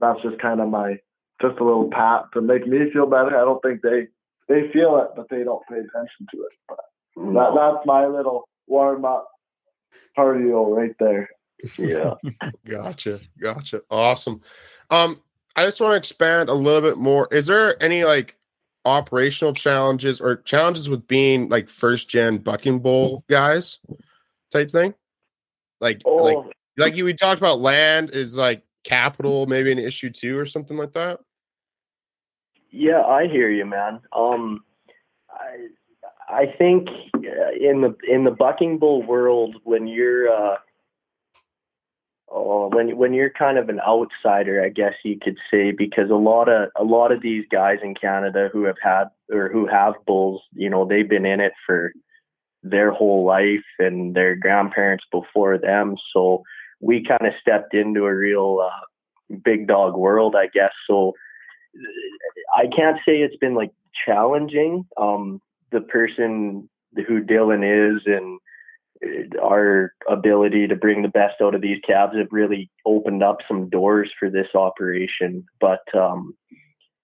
[0.00, 0.96] That's just kind of my
[1.42, 3.36] just a little pat to make me feel better.
[3.36, 4.08] I don't think they
[4.48, 6.52] they feel it, but they don't pay attention to it.
[6.68, 6.78] But
[7.16, 9.28] that, that's my little warm up
[10.16, 11.28] cardio right there.
[11.78, 12.14] yeah.
[12.66, 13.20] Gotcha.
[13.40, 13.82] Gotcha.
[13.90, 14.40] Awesome.
[14.90, 15.20] Um,
[15.56, 17.28] I just want to expand a little bit more.
[17.30, 18.36] Is there any like
[18.84, 23.78] operational challenges or challenges with being like first gen bucking bull guys
[24.52, 24.94] type thing?
[25.80, 30.10] Like like Oh, like you we talked about land is like capital maybe an issue
[30.10, 31.20] too or something like that.
[32.70, 34.00] Yeah, I hear you, man.
[34.12, 34.64] Um,
[35.30, 35.68] I
[36.28, 40.56] I think uh, in the in the bucking bull world, when you're uh,
[42.30, 46.14] oh, when when you're kind of an outsider, I guess you could say, because a
[46.14, 49.94] lot of a lot of these guys in Canada who have had or who have
[50.06, 51.92] bulls, you know, they've been in it for
[52.62, 55.96] their whole life and their grandparents before them.
[56.12, 56.42] So
[56.80, 60.72] we kind of stepped into a real uh, big dog world, I guess.
[60.86, 61.12] So
[62.56, 63.70] I can't say it's been like
[64.06, 64.86] challenging.
[64.96, 65.40] Um,
[65.72, 66.68] the person
[67.06, 68.40] who Dylan is and
[69.42, 73.68] our ability to bring the best out of these calves have really opened up some
[73.68, 75.44] doors for this operation.
[75.60, 76.34] But um,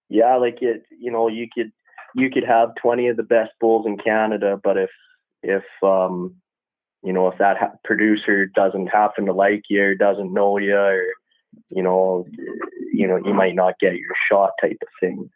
[0.09, 1.73] yeah, like it, you know, you could
[2.15, 4.91] you could have 20 of the best bulls in Canada, but if
[5.43, 6.35] if um,
[7.03, 10.77] you know if that ha- producer doesn't happen to like you or doesn't know you
[10.77, 11.03] or
[11.71, 12.27] you know
[12.93, 15.31] you know you might not get your shot type of thing.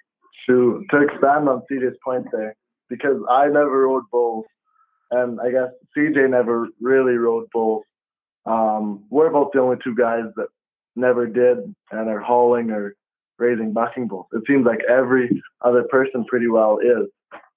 [0.47, 2.55] to to expand on CJ's point there,
[2.89, 4.47] because I never rode bulls,
[5.11, 7.85] and I guess CJ never really rode bulls.
[8.47, 10.49] Um, we're both the only two guys that
[10.97, 11.59] never did
[11.91, 12.95] and are hauling or
[13.39, 14.27] raising bucking bulls.
[14.33, 17.09] It seems like every other person pretty well is.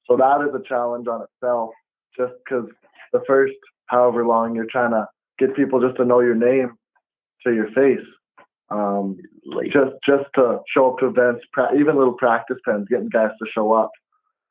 [0.09, 1.71] So that is a challenge on itself,
[2.17, 2.69] just because
[3.11, 3.53] the first
[3.87, 5.07] however long you're trying to
[5.39, 6.73] get people just to know your name
[7.45, 8.05] to your face.
[8.69, 9.17] Um,
[9.71, 13.49] just just to show up to events, pra- even little practice pens, getting guys to
[13.53, 13.91] show up.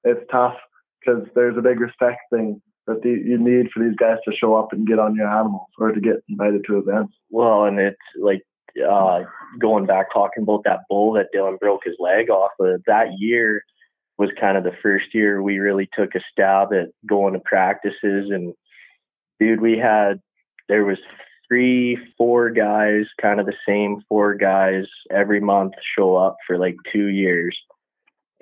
[0.05, 0.55] It's tough
[1.01, 2.61] because there's a big respect thing
[2.93, 5.69] that the, you need for these guys to show up and get on your animals
[5.79, 7.15] or to get invited to events.
[7.31, 8.43] Well, and it's like
[8.89, 9.21] uh,
[9.61, 12.83] going back talking about that bull that Dylan broke his leg off of.
[12.87, 13.63] That year
[14.19, 18.31] was kind of the first year we really took a stab at going to practices.
[18.31, 18.55] And
[19.41, 20.21] dude, we had
[20.69, 20.99] there was
[21.49, 26.77] three, four guys, kind of the same four guys every month show up for like
[26.93, 27.59] two years.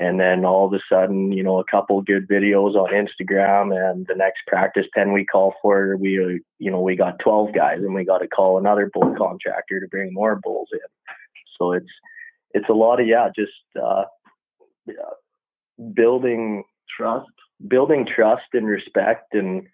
[0.01, 4.07] And then all of a sudden, you know, a couple good videos on Instagram, and
[4.07, 7.81] the next practice pen we call for, we, uh, you know, we got 12 guys,
[7.81, 10.79] and we got to call another bull contractor to bring more bulls in.
[11.59, 11.91] So it's
[12.53, 14.05] it's a lot of yeah, just uh,
[15.95, 16.65] building
[16.97, 17.29] Trust.
[17.69, 19.67] building trust and respect, and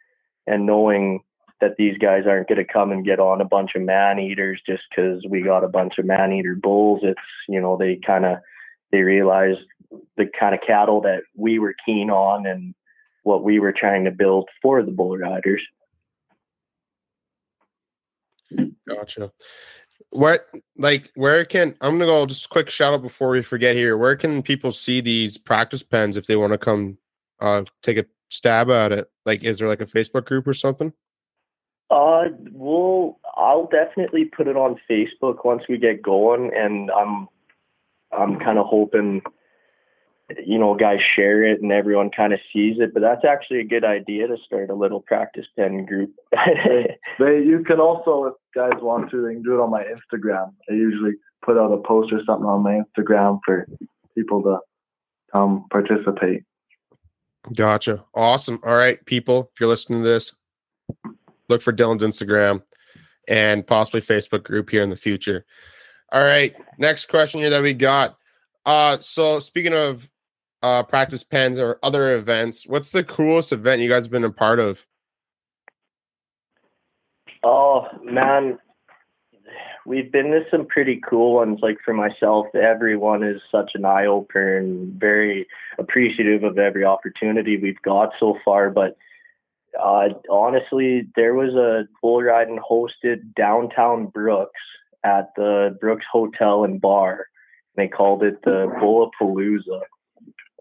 [0.46, 1.20] and knowing
[1.60, 4.60] that these guys aren't going to come and get on a bunch of man eaters
[4.66, 7.00] just because we got a bunch of man eater bulls.
[7.02, 8.38] It's you know they kind of
[8.92, 9.60] they realized
[10.16, 12.74] the kind of cattle that we were keen on and
[13.22, 15.62] what we were trying to build for the bull riders.
[18.88, 19.32] Gotcha.
[20.10, 20.46] What
[20.76, 23.96] like where can I'm gonna go just a quick shout out before we forget here.
[23.96, 26.98] Where can people see these practice pens if they want to come
[27.40, 29.10] uh take a stab at it?
[29.24, 30.92] Like is there like a Facebook group or something?
[31.90, 37.28] Uh, we'll I'll definitely put it on Facebook once we get going, and I'm
[38.12, 39.22] I'm kind of hoping
[40.44, 42.92] you know guys share it and everyone kind of sees it.
[42.92, 46.12] But that's actually a good idea to start a little practice pen group.
[47.18, 50.52] They you can also if guys want to, they can do it on my Instagram.
[50.68, 51.12] I usually
[51.44, 53.66] put out a post or something on my Instagram for
[54.14, 56.42] people to um participate.
[57.54, 58.04] Gotcha.
[58.14, 58.58] Awesome.
[58.64, 60.34] All right, people, if you're listening to this,
[61.48, 62.62] look for Dylan's Instagram
[63.28, 65.44] and possibly Facebook group here in the future.
[66.12, 66.54] All right.
[66.78, 68.16] Next question here that we got.
[68.64, 70.08] Uh so speaking of
[70.62, 74.30] uh practice pens or other events, what's the coolest event you guys have been a
[74.30, 74.86] part of?
[77.42, 78.58] Oh man,
[79.84, 81.60] we've been to some pretty cool ones.
[81.62, 85.46] Like for myself, everyone is such an eye opener and very
[85.78, 88.70] appreciative of every opportunity we've got so far.
[88.70, 88.96] But
[89.80, 94.60] uh, honestly, there was a bull riding hosted downtown Brooks
[95.06, 97.26] at the Brooks Hotel and Bar.
[97.76, 99.82] They called it the Bullapalooza.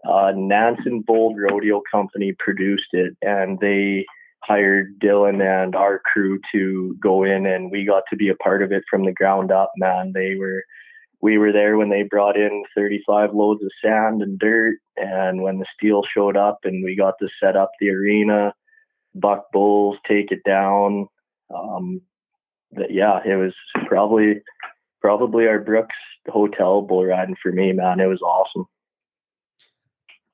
[0.08, 4.06] uh, Nansen Bold Rodeo Company produced it, and they
[4.44, 8.62] hired Dylan and our crew to go in, and we got to be a part
[8.62, 9.72] of it from the ground up.
[9.76, 10.62] Man, they were
[11.20, 15.58] we were there when they brought in 35 loads of sand and dirt, and when
[15.58, 18.52] the steel showed up, and we got to set up the arena,
[19.14, 21.08] buck bulls, take it down.
[21.52, 22.02] Um,
[22.76, 23.54] that yeah, it was
[23.86, 24.42] probably
[25.00, 25.96] probably our Brooks
[26.28, 28.00] Hotel bull riding for me, man.
[28.00, 28.66] It was awesome.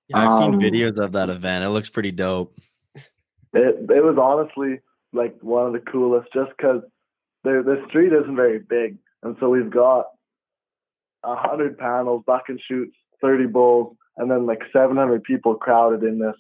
[0.09, 1.65] Yeah, I've seen Um, videos of that event.
[1.65, 2.55] It looks pretty dope.
[3.53, 4.81] It it was honestly
[5.13, 6.83] like one of the coolest, just because
[7.45, 10.07] the the street isn't very big, and so we've got
[11.23, 16.03] a hundred panels, buck and shoots, thirty bulls, and then like seven hundred people crowded
[16.03, 16.37] in this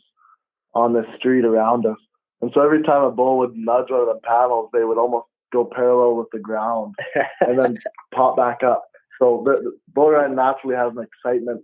[0.74, 1.98] on this street around us.
[2.40, 5.26] And so every time a bull would nudge one of the panels, they would almost
[5.52, 6.94] go parallel with the ground
[7.40, 7.78] and then
[8.14, 8.84] pop back up.
[9.20, 11.62] So the, the bull riding naturally has an excitement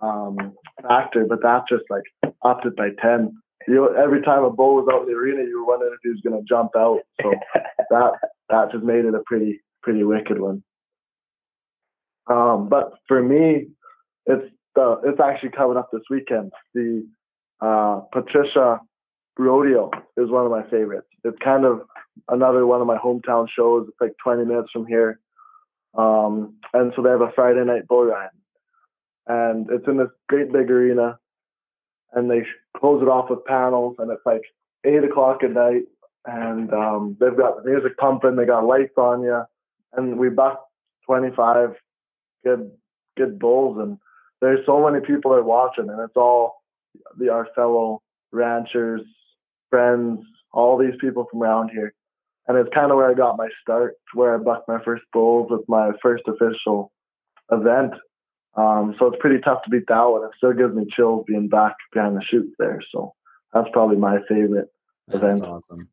[0.00, 2.04] um, factor, but that just like
[2.44, 3.36] upped it by ten.
[3.68, 6.00] You know, every time a bull was out in the arena, you were wondering if
[6.02, 7.00] he was going to jump out.
[7.20, 7.32] So
[7.90, 8.12] that
[8.48, 10.62] that just made it a pretty pretty wicked one.
[12.28, 13.68] Um, but for me,
[14.26, 16.52] it's the it's actually coming up this weekend.
[16.74, 17.06] The
[17.60, 18.80] uh, Patricia
[19.38, 21.08] Rodeo is one of my favorites.
[21.26, 21.82] It's kind of
[22.28, 23.86] another one of my hometown shows.
[23.88, 25.20] It's like 20 minutes from here.
[25.96, 28.30] Um, and so they have a Friday night bull ride.
[29.26, 31.18] And it's in this great big arena.
[32.12, 32.42] And they
[32.76, 33.96] close it off with panels.
[33.98, 34.42] And it's like
[34.84, 35.82] 8 o'clock at night.
[36.24, 38.36] And um, they've got the music pumping.
[38.36, 39.42] They got lights on you.
[39.92, 40.64] And we buck
[41.06, 41.70] 25
[42.44, 42.70] good
[43.16, 43.78] good bulls.
[43.80, 43.98] And
[44.40, 45.88] there's so many people that are watching.
[45.88, 46.62] And it's all
[47.18, 49.02] the our fellow ranchers,
[49.70, 50.20] friends,
[50.56, 51.92] all these people from around here.
[52.48, 55.48] And it's kind of where I got my start, where I bucked my first bulls
[55.50, 56.92] with my first official
[57.52, 57.92] event.
[58.56, 60.24] Um, so it's pretty tough to beat that one.
[60.24, 62.80] It still gives me chills being back behind the chutes there.
[62.92, 63.12] So
[63.52, 64.68] that's probably my favorite
[65.08, 65.42] That's event.
[65.42, 65.88] awesome.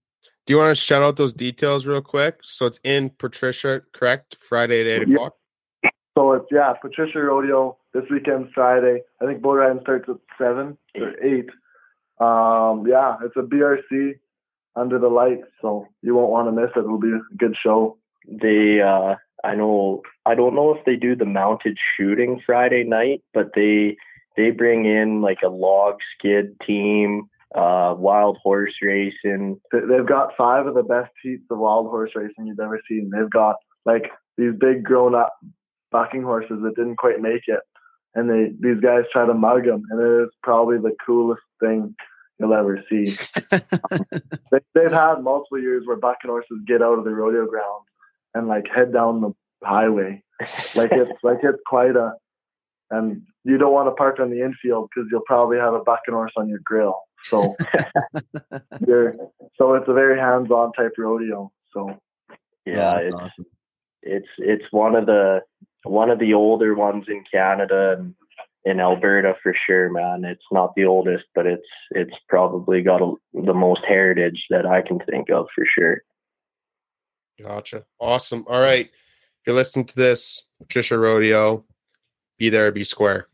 [0.45, 2.39] Do you want to shout out those details real quick?
[2.43, 4.37] So it's in Patricia, correct?
[4.39, 5.15] Friday at eight Yeah.
[5.15, 5.33] o'clock.
[6.17, 9.01] So it's yeah, Patricia Rodeo this weekend Friday.
[9.21, 11.49] I think bull riding starts at seven or eight.
[12.19, 14.19] Um, yeah, it's a BRC
[14.75, 16.79] under the lights, so you won't want to miss it.
[16.79, 17.97] It'll be a good show.
[18.27, 23.21] they uh I know I don't know if they do the mounted shooting Friday night,
[23.33, 23.97] but they
[24.37, 29.59] they bring in like a log skid team, uh wild horse racing.
[29.71, 33.09] They- They've got five of the best heats of wild horse racing you've ever seen.
[33.11, 35.33] They've got like these big grown up
[35.91, 37.59] bucking horses that didn't quite make it,
[38.15, 41.95] and they these guys try to mug them, and it is probably the coolest thing
[42.39, 43.15] you'll ever see.
[43.51, 47.83] they, they've had multiple years where bucking horses get out of the rodeo ground
[48.33, 49.31] and like head down the
[49.63, 50.21] highway.
[50.75, 52.13] Like it's like it's quite a,
[52.91, 56.13] and you don't want to park on the infield because you'll probably have a bucking
[56.13, 56.99] horse on your grill.
[57.25, 57.55] So
[58.87, 59.15] you're
[59.57, 61.51] so it's a very hands-on type rodeo.
[61.73, 61.97] So
[62.65, 63.45] Yeah, it's awesome.
[64.01, 65.41] it's it's one of the
[65.83, 68.15] one of the older ones in Canada and
[68.65, 70.23] in Alberta for sure, man.
[70.25, 74.81] It's not the oldest, but it's it's probably got a, the most heritage that I
[74.81, 76.01] can think of for sure.
[77.41, 77.85] Gotcha.
[77.99, 78.45] Awesome.
[78.47, 78.85] All right.
[78.85, 81.65] If you're listening to this, Patricia Rodeo,
[82.37, 83.27] be there, be square.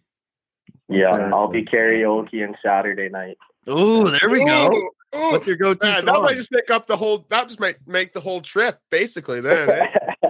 [0.88, 1.34] Yeah, Exactly.
[1.34, 3.38] I'll be karaoke on Saturday night.
[3.68, 4.72] Oh, there we go.
[4.72, 5.32] Ooh, ooh.
[5.32, 7.28] What's your go-to Man, that might just make up the whole.
[7.30, 9.42] That just might make the whole trip, basically.
[9.42, 9.88] Then eh?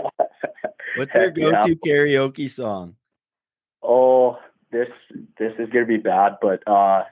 [0.98, 2.96] What's your go-to karaoke song?
[3.82, 4.38] Oh,
[4.72, 4.90] this
[5.38, 7.04] this is gonna be bad, but uh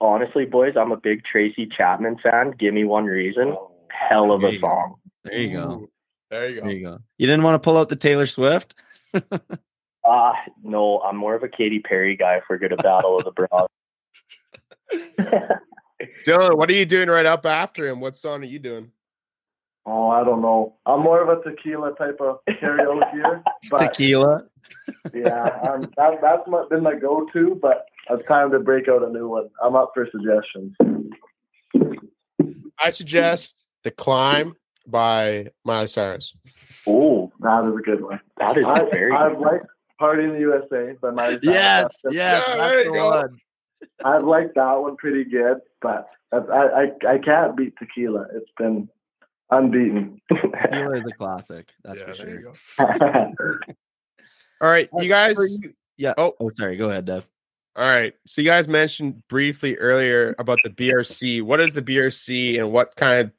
[0.00, 2.52] honestly, boys, I'm a big Tracy Chapman fan.
[2.58, 3.56] Give me one reason.
[3.90, 4.66] Hell of a you go.
[4.66, 4.94] song.
[5.24, 5.88] There you go.
[6.30, 6.66] There you go.
[6.66, 6.98] There you go.
[7.18, 8.74] You didn't want to pull out the Taylor Swift?
[10.06, 13.30] Uh no, I'm more of a Katy Perry guy if we're gonna battle of the
[13.30, 13.68] broad.
[16.26, 18.00] Dylan, what are you doing right up after him?
[18.00, 18.90] What song are you doing?
[19.86, 20.74] Oh, I don't know.
[20.86, 24.44] I'm more of a tequila type of karaoke, but Tequila.
[25.14, 27.58] yeah, um, that, that's my, been my go-to.
[27.60, 29.48] But it's time to break out a new one.
[29.62, 30.74] I'm up for suggestions.
[32.78, 34.56] I suggest "The Climb"
[34.86, 36.34] by Miley Cyrus.
[36.86, 38.20] oh, That is a good one.
[38.38, 39.66] that is I, very I've liked
[39.98, 41.42] "Party in the USA" by Miley Cyrus.
[41.44, 43.08] Yes, That's- yes, Yeah, that's there you the go.
[43.10, 43.38] one.
[44.04, 48.26] I've liked that one pretty good, but I, I I can't beat tequila.
[48.34, 48.88] It's been
[49.56, 50.20] unbeaten.
[50.32, 51.72] Tequila is a classic.
[51.82, 53.60] That's Yeah, for sure.
[54.60, 55.36] All right, you guys.
[55.96, 56.14] Yeah.
[56.16, 56.34] Oh.
[56.40, 56.76] Oh, sorry.
[56.76, 57.26] Go ahead, Dev.
[57.76, 58.14] All right.
[58.26, 61.42] So you guys mentioned briefly earlier about the BRC.
[61.42, 63.32] What is the BRC and what kind of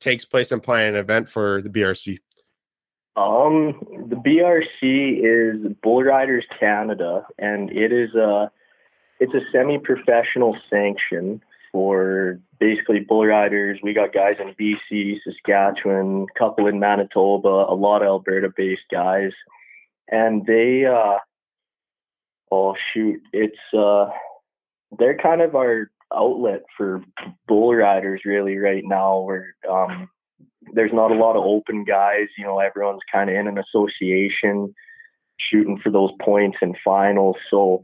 [0.00, 2.18] takes place in planning an event for the BRC?
[3.16, 3.78] Um,
[4.08, 8.50] the BRC is Bull Riders Canada, and it is a
[9.20, 11.40] it's a semi-professional sanction
[11.74, 13.80] for basically bull riders.
[13.82, 19.32] We got guys in BC, Saskatchewan, a couple in Manitoba, a lot of Alberta-based guys,
[20.08, 20.86] and they.
[20.86, 21.18] Uh,
[22.52, 24.06] oh shoot, it's uh,
[24.96, 27.02] they're kind of our outlet for
[27.48, 29.18] bull riders really right now.
[29.18, 30.08] Where um,
[30.74, 32.28] there's not a lot of open guys.
[32.38, 34.72] You know, everyone's kind of in an association
[35.40, 37.34] shooting for those points and finals.
[37.50, 37.82] So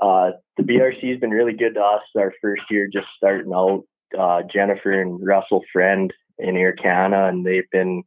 [0.00, 2.02] uh, the BRC has been really good to us.
[2.16, 3.84] Our first year just starting out.
[4.18, 8.02] Uh, Jennifer and Russell Friend in Air Canada, and they've been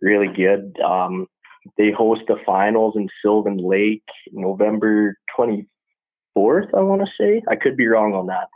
[0.00, 0.78] really good.
[0.80, 1.26] Um,
[1.76, 7.42] they host the finals in Sylvan Lake November 24th, I want to say.
[7.48, 8.48] I could be wrong on that.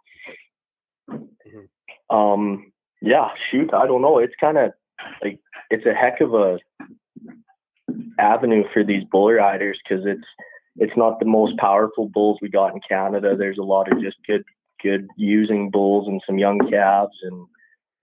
[1.11, 2.17] Mm-hmm.
[2.17, 4.19] Um, yeah, shoot, I don't know.
[4.19, 4.73] It's kind of
[5.23, 6.59] like it's a heck of a
[8.19, 10.27] avenue for these bull riders because it's
[10.77, 13.37] it's not the most powerful bulls we got in Canada.
[13.37, 14.45] There's a lot of just good
[14.83, 17.47] good using bulls and some young calves and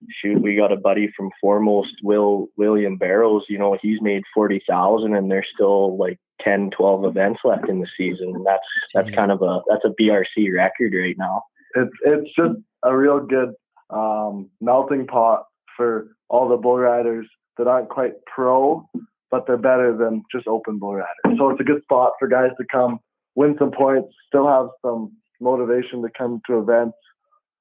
[0.08, 3.44] shoot, we got a buddy from Foremost, Will William Barrows.
[3.48, 7.80] You know, he's made forty thousand, and there's still like 10, 12 events left in
[7.80, 11.42] the season, and that's that's kind of a that's a BRC record right now.
[11.74, 13.50] It's it's just a real good
[13.90, 15.44] um, melting pot
[15.76, 17.26] for all the bull riders
[17.58, 18.88] that aren't quite pro,
[19.30, 21.38] but they're better than just open bull riders.
[21.38, 22.98] So it's a good spot for guys to come
[23.34, 26.96] win some points, still have some motivation to come to events.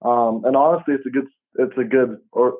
[0.04, 2.56] Um, and honestly, it's a good it's a good or,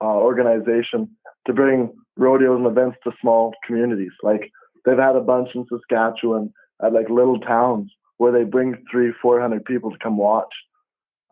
[0.00, 1.08] uh, organization
[1.46, 4.12] to bring rodeos and events to small communities.
[4.22, 4.50] Like
[4.84, 9.40] they've had a bunch in Saskatchewan at like little towns where they bring three, four
[9.40, 10.52] hundred people to come watch.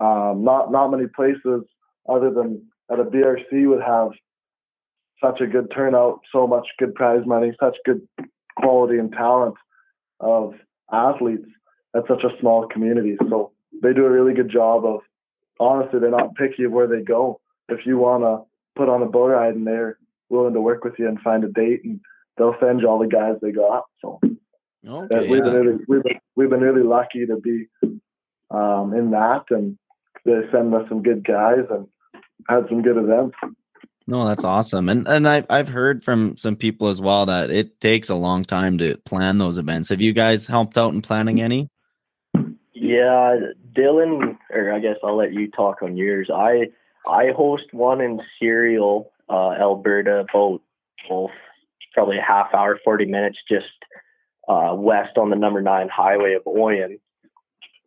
[0.00, 1.64] Um, not not many places
[2.08, 4.10] other than at a BRC would have
[5.22, 8.06] such a good turnout, so much good prize money, such good
[8.56, 9.54] quality and talent
[10.20, 10.54] of
[10.92, 11.46] athletes
[11.94, 13.16] at such a small community.
[13.28, 13.52] So
[13.82, 15.00] they do a really good job of
[15.60, 17.40] honestly they're not picky of where they go.
[17.68, 18.42] If you wanna
[18.76, 19.98] put on a boat ride and they're
[20.28, 22.00] willing to work with you and find a date and
[22.36, 23.84] they'll send you all the guys they got.
[24.00, 24.20] So
[24.86, 27.66] okay, we've been really we've been, we've been really lucky to be
[28.50, 29.78] um, in that and
[30.24, 31.86] they send us some good guys and
[32.48, 33.36] had some good events.
[34.08, 34.88] No, that's awesome.
[34.88, 38.42] And and I've I've heard from some people as well that it takes a long
[38.42, 39.90] time to plan those events.
[39.90, 41.68] Have you guys helped out in planning any?
[42.72, 43.36] Yeah,
[43.76, 46.30] Dylan, or I guess I'll let you talk on yours.
[46.34, 46.68] I
[47.06, 50.62] I host one in Cereal, uh, Alberta, about
[51.10, 51.30] well,
[51.92, 53.66] probably a half hour, forty minutes, just
[54.48, 56.98] uh, west on the number nine highway of Oyen.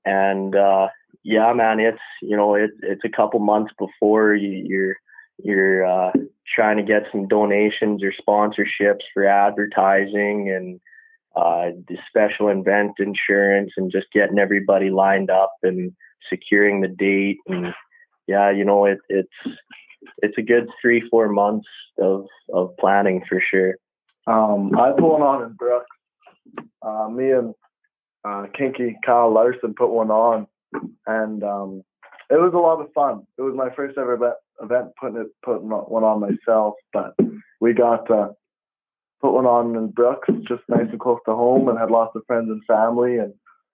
[0.06, 0.90] And uh,
[1.24, 4.98] yeah, man, it's you know it's it's a couple months before you, you're
[5.44, 6.12] you're uh,
[6.56, 10.80] trying to get some donations or sponsorships for advertising and
[11.36, 15.94] uh, the special event insurance and just getting everybody lined up and
[16.30, 17.74] securing the date and
[18.28, 19.58] yeah, you know it, it's
[20.20, 21.68] it's a good three four months
[22.00, 23.76] of of planning for sure.
[24.28, 25.88] Um, I put one on in Brooks.
[26.82, 27.54] Uh, me and
[28.24, 30.48] uh, Kinky Kyle Larson put one on,
[31.06, 31.84] and um,
[32.32, 33.28] it was a lot of fun.
[33.38, 34.14] It was my first ever
[34.62, 37.14] event, putting it putting one on myself, but
[37.60, 38.30] we got uh,
[39.20, 42.24] put one on in Brooks, just nice and close to home, and had lots of
[42.26, 43.18] friends and family.
[43.18, 43.34] And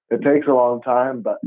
[0.09, 1.37] it takes a long time, but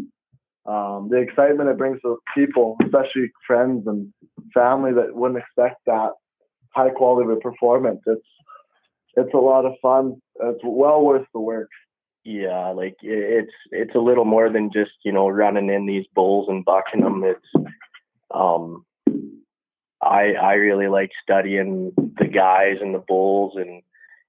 [0.71, 4.13] um, the excitement it brings to people, especially friends and
[4.55, 6.11] family that wouldn't expect that
[6.75, 8.27] high quality of a performance, it's
[9.17, 10.15] it's a lot of fun.
[10.41, 11.69] It's well worth the work.
[12.25, 16.49] Yeah, like it's it's a little more than just you know running in these bulls
[16.49, 17.25] and bucking them.
[17.25, 17.67] It's
[18.31, 18.85] um,
[20.03, 23.83] I I really like studying the guys and the bulls, and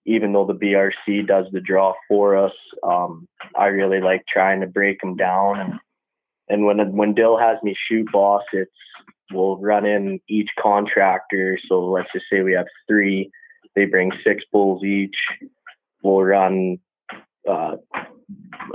[0.06, 3.28] even though the BRC does the draw for us, um,
[3.58, 5.60] I really like trying to break them down.
[5.60, 5.74] And
[6.48, 8.72] and when when Dill has me shoot boss, it's
[9.34, 11.60] we'll run in each contractor.
[11.68, 13.30] So let's just say we have three
[13.76, 15.16] they bring six bulls each.
[16.04, 16.80] We'll run
[17.50, 17.76] uh,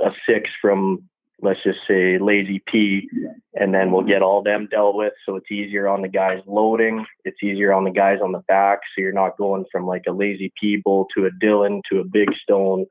[0.04, 1.08] a six from
[1.42, 3.08] let's just say lazy P,
[3.54, 5.12] and then we'll get all them dealt with.
[5.24, 7.04] So it's easier on the guys loading.
[7.24, 8.80] It's easier on the guys on the back.
[8.94, 12.04] So you're not going from like a lazy P bull to a Dylan to a
[12.04, 12.86] big stone.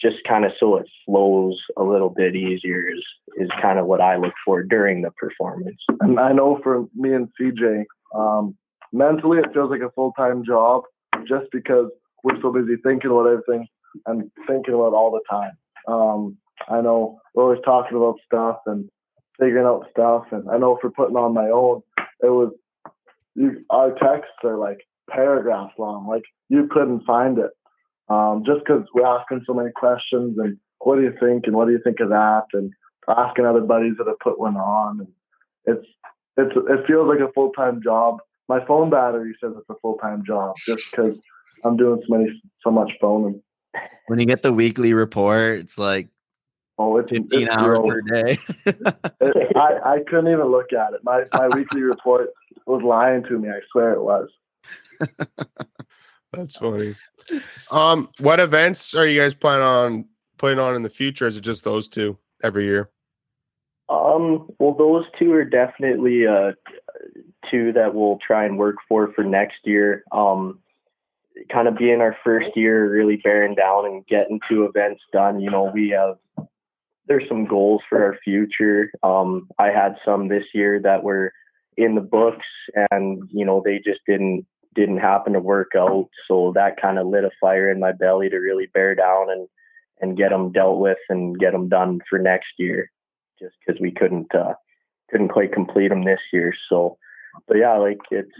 [0.00, 3.04] Just kind of so it flows a little bit easier is
[3.36, 5.80] is kind of what I look for during the performance.
[6.00, 7.84] And I know for me and CJ,
[8.14, 8.56] um,
[8.92, 10.82] mentally it feels like a full time job
[11.26, 11.90] just because
[12.24, 13.66] we're so busy thinking about everything
[14.06, 15.52] and thinking about all the time.
[15.88, 16.36] Um,
[16.68, 18.88] I know we're always talking about stuff and
[19.38, 21.82] figuring out stuff, and I know for putting on my own,
[22.22, 22.52] it was
[23.34, 24.78] you, our texts are like
[25.10, 26.06] paragraphs long.
[26.06, 27.50] Like you couldn't find it,
[28.08, 31.66] um, just because we're asking so many questions and what do you think and what
[31.66, 32.72] do you think of that and
[33.08, 35.00] asking other buddies that have put one on.
[35.00, 35.08] And
[35.64, 35.86] it's
[36.36, 38.18] it's it feels like a full time job.
[38.48, 41.18] My phone battery says it's a full time job just because
[41.64, 43.42] I'm doing so many so much phoning.
[44.06, 46.08] When you get the weekly report, it's like
[46.78, 47.92] Oh, it's 15 it's hours gross.
[47.92, 48.38] per day.
[49.20, 51.00] It- I, I couldn't even look at it.
[51.04, 52.30] My my weekly report
[52.66, 53.48] was lying to me.
[53.50, 54.28] I swear it was.
[56.32, 56.94] That's funny.
[57.70, 60.08] Um, what events are you guys planning on
[60.38, 61.26] putting on in the future?
[61.26, 62.90] Is it just those two every year?
[63.88, 66.52] Um, well, those two are definitely uh,
[67.50, 70.04] two that we'll try and work for for next year.
[70.10, 70.60] Um,
[71.50, 75.40] kind of being our first year, really bearing down and getting two events done.
[75.40, 76.16] You know, we have
[77.06, 78.90] there's some goals for our future.
[79.02, 81.32] Um, I had some this year that were
[81.76, 82.46] in the books,
[82.90, 86.08] and you know they just didn't didn't happen to work out.
[86.28, 89.48] So that kind of lit a fire in my belly to really bear down and
[90.00, 92.90] and get them dealt with and get them done for next year
[93.40, 94.54] just because we couldn't uh,
[95.10, 96.54] couldn't quite complete them this year.
[96.68, 96.96] So,
[97.46, 98.30] but yeah, like it's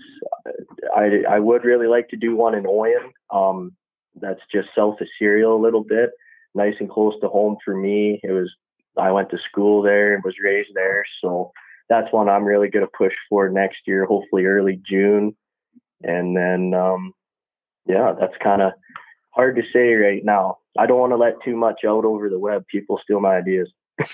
[0.95, 3.11] I I would really like to do one in Oyen.
[3.30, 3.72] Um,
[4.20, 6.11] that's just south of Cereal a little bit,
[6.55, 8.20] nice and close to home for me.
[8.22, 8.51] It was
[8.99, 11.53] I went to school there and was raised there, so
[11.88, 15.34] that's one I'm really gonna push for next year, hopefully early June,
[16.03, 17.12] and then um,
[17.86, 18.72] yeah, that's kind of
[19.30, 20.59] hard to say right now.
[20.78, 22.66] I don't want to let too much out over the web.
[22.66, 23.70] People steal my ideas.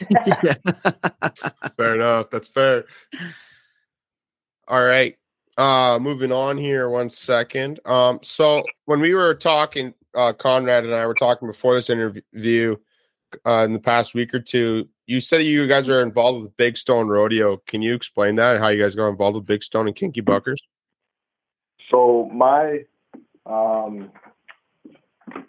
[1.77, 2.31] Fair enough.
[2.31, 2.85] That's fair.
[4.69, 5.17] All right.
[5.57, 7.81] Uh moving on here one second.
[7.87, 12.77] Um so when we were talking uh Conrad and I were talking before this interview
[13.47, 16.77] uh in the past week or two, you said you guys are involved with Big
[16.77, 17.57] Stone Rodeo.
[17.67, 20.21] Can you explain that and how you guys got involved with Big Stone and Kinky
[20.21, 20.61] Buckers?
[21.91, 22.85] So my
[23.47, 24.13] um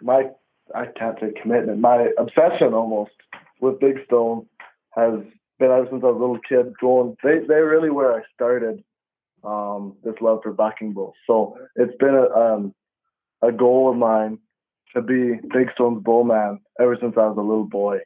[0.00, 0.30] my
[0.74, 3.12] I can't say commitment, my obsession almost
[3.60, 4.46] with Big Stone
[4.92, 5.20] has
[5.58, 8.82] been ever since I was a little kid going they they really where I started
[9.44, 11.14] um this love for bucking bulls.
[11.26, 12.74] So it's been a um
[13.42, 14.38] a goal of mine
[14.94, 17.98] to be Big Stone's bull man ever since I was a little boy.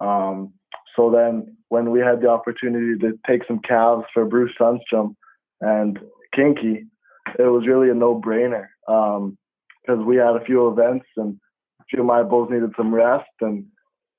[0.00, 0.52] Um
[0.96, 5.16] so then when we had the opportunity to take some calves for Bruce Sunstrom
[5.60, 5.98] and
[6.34, 6.86] Kinky,
[7.38, 11.38] it was really a no-brainer because we had a few events and
[11.80, 13.64] a few of my bulls needed some rest, and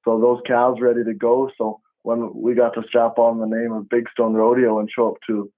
[0.03, 1.49] so those calves ready to go.
[1.57, 5.11] So when we got to strap on the name of Big Stone Rodeo and show
[5.11, 5.51] up to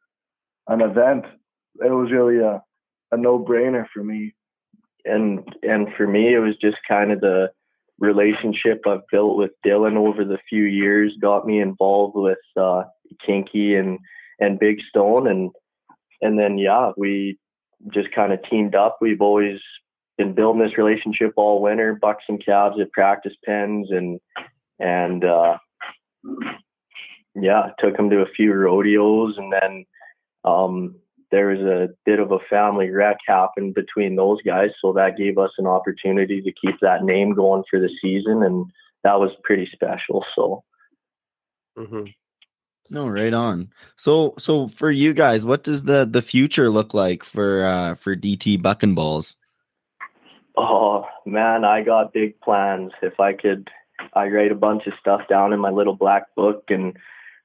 [0.68, 1.26] an event,
[1.84, 2.62] it was really a
[3.12, 4.34] a no-brainer for me.
[5.06, 7.50] and and for me it was just kind of the
[8.00, 12.84] relationship I've built with Dylan over the few years got me involved with uh
[13.26, 14.00] Kinky and
[14.40, 15.52] and Big Stone and
[16.22, 17.38] and then yeah we
[17.94, 19.60] just kind of teamed up we've always
[20.18, 24.20] been building this relationship all winter bucks and calves at practice pens and
[24.80, 25.58] and uh
[27.36, 29.86] yeah took them to a few rodeos and then
[30.46, 30.96] um
[31.32, 35.38] there was a bit of a family wreck happened between those guys, so that gave
[35.38, 38.66] us an opportunity to keep that name going for the season, and
[39.04, 40.24] that was pretty special.
[40.36, 40.64] So
[41.78, 42.14] Mhm.
[42.90, 43.72] no, right on.
[43.98, 48.16] So so for you guys, what does the the future look like for uh for
[48.16, 49.36] DT Bucking Bulls?
[50.58, 52.92] Oh man, I got big plans.
[53.02, 53.70] If I could,
[54.14, 56.96] I write a bunch of stuff down in my little black book and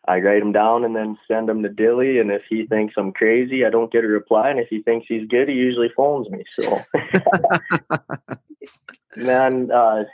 [0.09, 2.19] I write him down and then send him to Dilly.
[2.19, 4.51] And if he thinks I'm crazy, I don't get a reply.
[4.51, 6.45] And if he thinks he's good, he usually phones me.
[6.59, 6.81] So,
[9.17, 10.05] man, uh,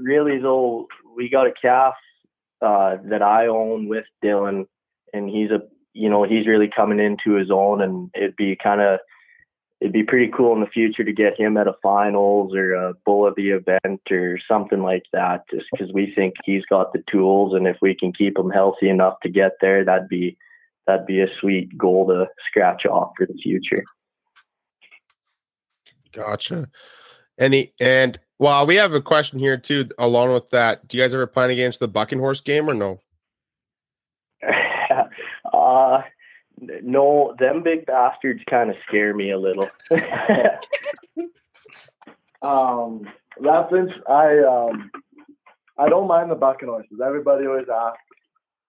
[0.00, 0.86] really though,
[1.16, 1.94] we got a calf
[2.62, 4.66] uh, that I own with Dylan,
[5.12, 5.62] and he's a,
[5.92, 9.00] you know, he's really coming into his own, and it'd be kind of
[9.82, 12.94] it'd be pretty cool in the future to get him at a finals or a
[13.04, 17.02] bull of the event or something like that just because we think he's got the
[17.10, 20.36] tools and if we can keep him healthy enough to get there that'd be
[20.86, 23.82] that'd be a sweet goal to scratch off for the future
[26.12, 26.68] Gotcha.
[27.38, 30.86] Any and well, we have a question here too, along with that.
[30.86, 33.00] Do you guys ever plan against the bucking horse game or no?
[35.52, 36.02] uh
[36.82, 39.68] no them big bastards kind of scare me a little
[42.42, 43.06] Um,
[43.40, 43.72] that's
[44.08, 44.90] I um,
[45.78, 47.00] I don't mind the bucking horses.
[47.04, 47.98] Everybody always asks,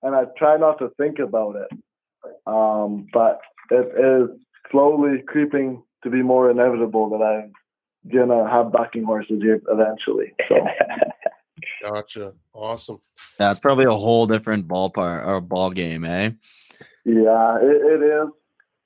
[0.04, 1.80] and I try not to think about it.
[2.46, 3.42] Um, but
[3.72, 4.30] it is
[4.72, 7.52] slowly creeping to be more inevitable that I'm
[8.12, 10.34] gonna have bucking horses here eventually.
[10.48, 10.56] So
[11.82, 12.34] Gotcha.
[12.54, 13.02] Awesome.
[13.38, 16.32] That's probably a whole different ballpark or ball game, eh?
[17.06, 18.30] Yeah, it, it is.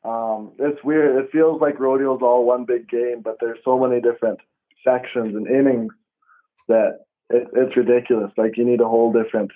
[0.04, 1.24] Um, it's weird.
[1.24, 4.40] It feels like rodeo's all one big game, but there's so many different
[4.84, 5.92] sections and innings
[6.68, 7.00] that
[7.30, 8.32] it, it's ridiculous.
[8.38, 9.52] Like you need a whole different,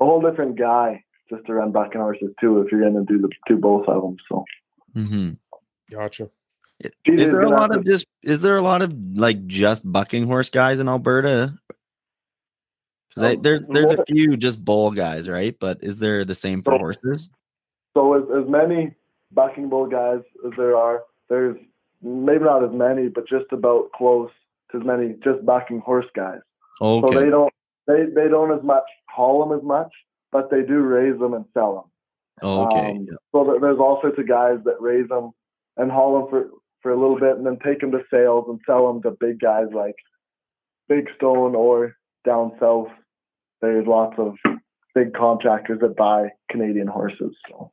[0.00, 3.20] a whole different guy just to run bucking horses too if you're going to do
[3.20, 4.16] the do both of them.
[4.28, 4.44] So
[4.94, 5.30] mm-hmm.
[5.90, 6.30] Gotcha.
[6.80, 9.90] Is Geez, there a gonna lot of just is there a lot of like just
[9.90, 11.58] bucking horse guys in Alberta?
[13.08, 15.56] Because Um, there's there's a few just bull guys, right?
[15.58, 17.30] But is there the same for horses?
[17.96, 18.94] So as, as many
[19.32, 21.56] backing bull guys as there are, there's
[22.02, 24.30] maybe not as many, but just about close
[24.70, 26.40] to as many just backing horse guys.
[26.82, 27.06] Okay.
[27.14, 27.52] So they don't
[27.86, 29.90] they, they don't as much haul them as much,
[30.30, 31.90] but they do raise them and sell
[32.42, 32.48] them.
[32.48, 32.90] okay.
[32.90, 35.30] Um, so there's all sorts of guys that raise them
[35.78, 36.50] and haul them for,
[36.82, 39.40] for a little bit and then take them to sales and sell them to big
[39.40, 39.96] guys like
[40.86, 42.88] Big Stone or down south.
[43.62, 44.34] There's lots of
[44.94, 47.34] big contractors that buy Canadian horses.
[47.48, 47.72] So.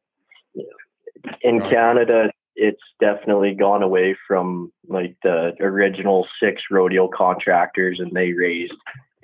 [1.42, 8.34] In Canada, it's definitely gone away from like the original six rodeo contractors, and they
[8.34, 8.74] raised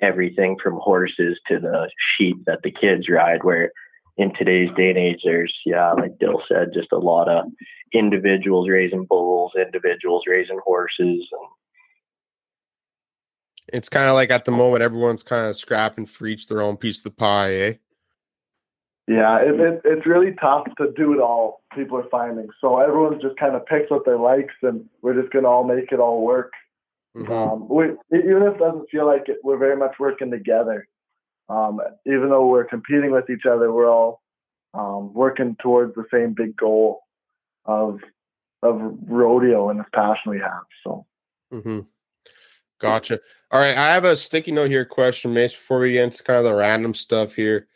[0.00, 3.44] everything from horses to the sheep that the kids ride.
[3.44, 3.72] Where
[4.16, 7.44] in today's day and age, there's yeah, like Dill said, just a lot of
[7.92, 11.28] individuals raising bulls, individuals raising horses.
[11.32, 11.50] And
[13.72, 16.76] It's kind of like at the moment everyone's kind of scrapping for each their own
[16.76, 17.72] piece of the pie, eh?
[19.10, 21.62] Yeah, it, it, it's really tough to do it all.
[21.74, 25.32] People are finding so everyone's just kind of picks what they likes, and we're just
[25.32, 26.52] gonna all make it all work.
[27.16, 27.30] Mhm.
[27.30, 27.86] Um, we,
[28.16, 30.86] even if it doesn't feel like it, we're very much working together.
[31.48, 34.22] Um, even though we're competing with each other, we're all
[34.74, 37.00] um, working towards the same big goal
[37.64, 38.00] of
[38.62, 40.62] of rodeo and this passion we have.
[40.84, 41.04] So
[41.52, 41.80] Mm-hmm.
[42.80, 43.20] Gotcha.
[43.50, 43.76] All right.
[43.76, 46.54] I have a sticky note here question, Mace, before we get into kind of the
[46.54, 47.66] random stuff here.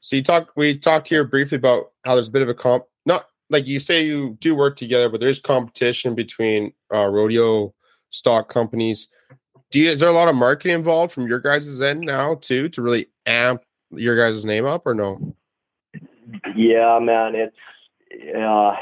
[0.00, 2.84] So you talked we talked here briefly about how there's a bit of a comp
[3.04, 7.74] not like you say you do work together, but there's competition between uh, rodeo
[8.10, 9.08] stock companies.
[9.70, 12.68] Do you, is there a lot of marketing involved from your guys' end now too
[12.70, 15.34] to really amp your guys' name up or no?
[16.54, 17.56] Yeah, man, it's
[18.36, 18.74] uh,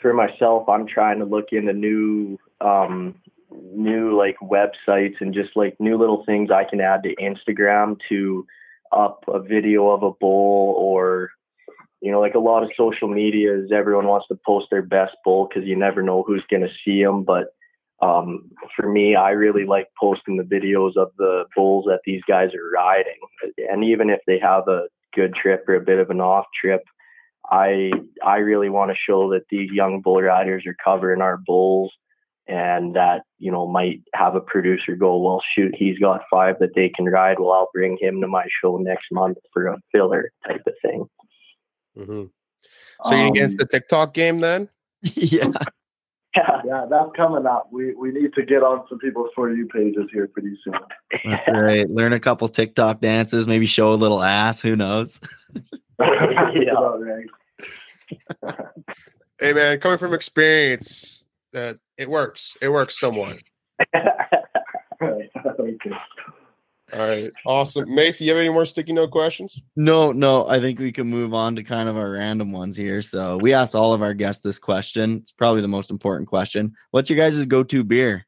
[0.00, 0.68] for myself.
[0.68, 3.14] I'm trying to look into new, um,
[3.50, 8.46] new like websites and just like new little things I can add to Instagram to
[8.92, 11.30] up a video of a bull or
[12.00, 15.12] you know like a lot of social media is everyone wants to post their best
[15.24, 17.48] bull because you never know who's going to see them but
[18.02, 22.50] um, for me i really like posting the videos of the bulls that these guys
[22.54, 23.18] are riding.
[23.70, 24.82] And even if they have a
[25.14, 26.82] good trip or a bit of an off trip
[27.50, 27.90] I
[28.24, 31.92] I really want to show that these young bull riders are covering our bulls
[32.46, 36.74] and that, you know, might have a producer go, Well shoot, he's got five that
[36.74, 40.30] they can ride, well I'll bring him to my show next month for a filler
[40.46, 41.06] type of thing.
[41.96, 42.24] Mm-hmm.
[43.04, 44.68] So you get into um, the TikTok game then?
[45.02, 45.48] yeah.
[46.36, 46.62] Yeah.
[46.64, 47.68] yeah, that's coming up.
[47.70, 50.74] We we need to get on some people's for you pages here pretty soon.
[51.24, 51.88] That's right.
[51.88, 54.60] Learn a couple TikTok dances, maybe show a little ass.
[54.60, 55.20] Who knows?
[55.98, 56.12] That's
[56.56, 57.20] Yeah.
[59.38, 62.56] Hey man, coming from experience, that it works.
[62.60, 63.38] It works somewhat.
[65.02, 65.90] okay.
[66.92, 67.92] All right, awesome.
[67.92, 69.60] Macy, you have any more sticky note questions?
[69.74, 70.46] No, no.
[70.46, 73.02] I think we can move on to kind of our random ones here.
[73.02, 75.16] So we asked all of our guests this question.
[75.16, 76.74] It's probably the most important question.
[76.92, 78.26] What's your guys' go-to beer?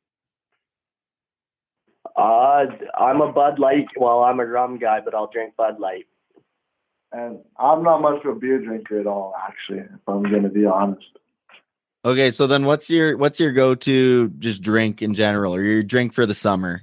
[2.16, 2.66] uh
[2.98, 6.06] I'm a Bud Light well, I'm a rum guy, but I'll drink Bud Light.
[7.12, 10.66] And I'm not much of a beer drinker at all, actually, if I'm gonna be
[10.66, 11.06] honest.
[12.06, 16.12] Okay, so then what's your what's your go-to just drink in general, or your drink
[16.12, 16.82] for the summer?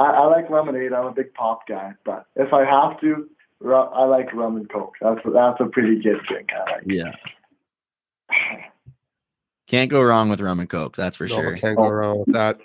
[0.00, 0.92] I, I like lemonade.
[0.92, 3.28] I'm a big pop guy, but if I have to,
[3.60, 4.94] ru- I like rum and coke.
[5.00, 6.48] That's that's a pretty good drink.
[6.52, 6.82] I like.
[6.86, 7.12] Yeah.
[9.68, 11.56] Can't go wrong with rum and coke, that's for No, sure.
[11.56, 12.58] Can't go wrong with that.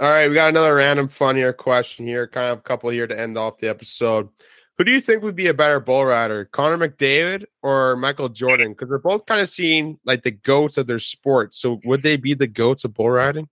[0.00, 3.20] All right, we got another random funnier question here, kind of a couple here to
[3.20, 4.30] end off the episode.
[4.78, 8.72] Who do you think would be a better bull rider, Connor McDavid or Michael Jordan?
[8.72, 11.54] Because they're both kind of seen like the goats of their sport.
[11.54, 13.48] So would they be the goats of bull riding?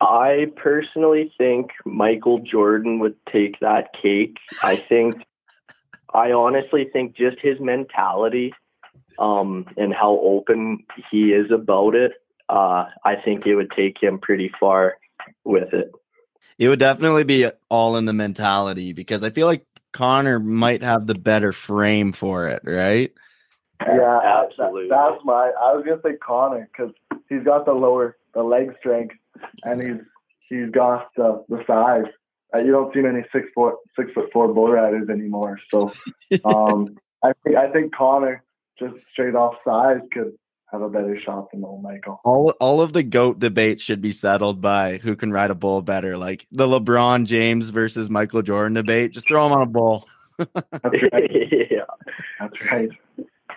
[0.00, 4.36] I personally think Michael Jordan would take that cake.
[4.62, 5.22] I think,
[6.12, 8.52] I honestly think just his mentality
[9.18, 12.12] um, and how open he is about it,
[12.48, 14.96] uh, I think it would take him pretty far
[15.44, 15.92] with it.
[16.58, 21.06] It would definitely be all in the mentality because I feel like Connor might have
[21.06, 23.12] the better frame for it, right?
[23.80, 24.88] Yeah, that- absolutely.
[24.88, 25.52] that's my.
[25.60, 26.92] I was gonna say Connor because
[27.28, 29.16] he's got the lower, the leg strength,
[29.64, 30.00] and he's
[30.48, 32.10] he's got the the size.
[32.54, 35.58] Uh, you don't see many six foot six foot four bull riders anymore.
[35.70, 35.92] So,
[36.44, 38.42] um, I think I think Connor
[38.78, 40.32] just straight off size could
[40.72, 42.20] have a better shot than old Michael.
[42.24, 45.82] all all of the goat debates should be settled by who can ride a bull
[45.82, 46.16] better.
[46.16, 49.12] Like the LeBron James versus Michael Jordan debate.
[49.12, 50.08] Just throw him on a bull.
[50.38, 51.30] That's right.
[51.70, 51.84] yeah.
[52.40, 52.88] That's right.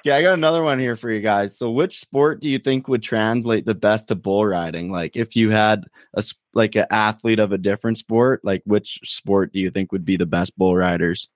[0.03, 1.57] Yeah, I got another one here for you guys.
[1.57, 4.91] So, which sport do you think would translate the best to bull riding?
[4.91, 9.51] Like, if you had a like an athlete of a different sport, like which sport
[9.51, 11.29] do you think would be the best bull riders?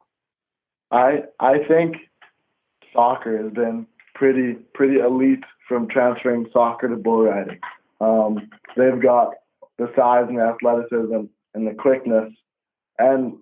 [0.92, 1.96] I I think
[2.94, 7.60] soccer has been pretty pretty elite from transferring soccer to bull riding.
[8.02, 9.36] Um, they've got
[9.78, 12.34] the size and the athleticism and the quickness,
[12.98, 13.38] and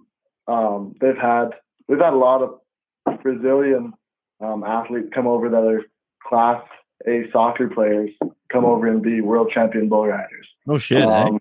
[0.47, 1.51] um, they've had
[1.87, 3.93] we've had a lot of Brazilian
[4.41, 5.83] um, athletes come over that are
[6.27, 6.61] class
[7.07, 8.11] A soccer players
[8.51, 10.47] come over and be world champion bull riders.
[10.67, 11.03] Oh shit!
[11.03, 11.07] eh?
[11.07, 11.39] Um,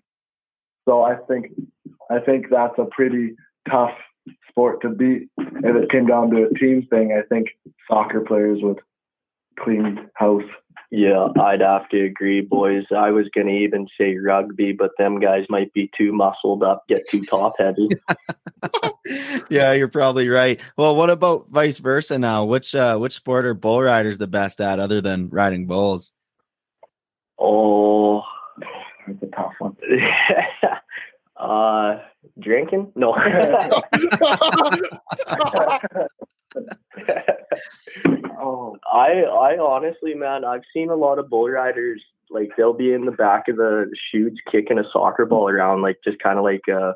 [0.85, 1.51] so I think
[2.09, 3.35] I think that's a pretty
[3.69, 3.93] tough
[4.49, 5.29] sport to beat.
[5.37, 7.49] If it came down to a team thing, I think
[7.89, 8.79] soccer players would
[9.59, 10.43] clean house.
[10.89, 12.85] Yeah, I'd have to agree, boys.
[12.95, 17.05] I was gonna even say rugby, but them guys might be too muscled up, get
[17.09, 17.89] too top heavy.
[19.49, 20.61] yeah, you're probably right.
[20.77, 22.45] Well, what about vice versa now?
[22.45, 26.13] Which uh which sport are bull riders the best at other than riding bulls?
[27.37, 28.23] oh,
[29.07, 29.75] That's a tough one.
[31.37, 31.99] uh,
[32.39, 32.93] drinking?
[32.95, 33.13] No.
[38.39, 42.93] oh, I I honestly, man, I've seen a lot of bull riders like they'll be
[42.93, 46.43] in the back of the chutes kicking a soccer ball around, like just kind of
[46.43, 46.95] like a,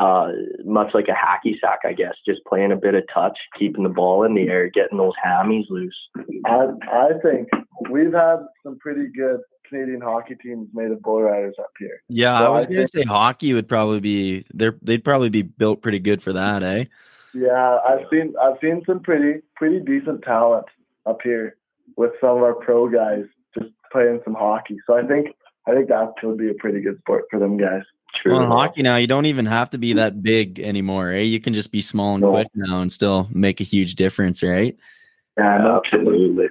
[0.00, 0.28] uh,
[0.64, 3.88] much like a hacky sack, I guess, just playing a bit of touch, keeping the
[3.88, 5.96] ball in the air, getting those hammies loose.
[6.46, 7.48] I I think
[7.90, 12.02] we've had some pretty good Canadian hockey teams made of bull riders up here.
[12.08, 15.42] Yeah, I Well, was I gonna say hockey would probably be they're they'd probably be
[15.42, 16.84] built pretty good for that, eh?
[17.34, 20.66] Yeah, I've seen I've seen some pretty pretty decent talent
[21.06, 21.56] up here
[21.96, 23.24] with some of our pro guys
[23.58, 24.78] just playing some hockey.
[24.86, 25.28] So I think
[25.66, 27.82] I think that would be a pretty good sport for them guys.
[28.14, 28.32] True.
[28.32, 31.20] Well, in hockey now, you don't even have to be that big anymore, eh?
[31.20, 32.30] You can just be small and No.
[32.30, 34.74] quick now and still make a huge difference, right?
[35.36, 36.48] Yeah, no, Absolutely.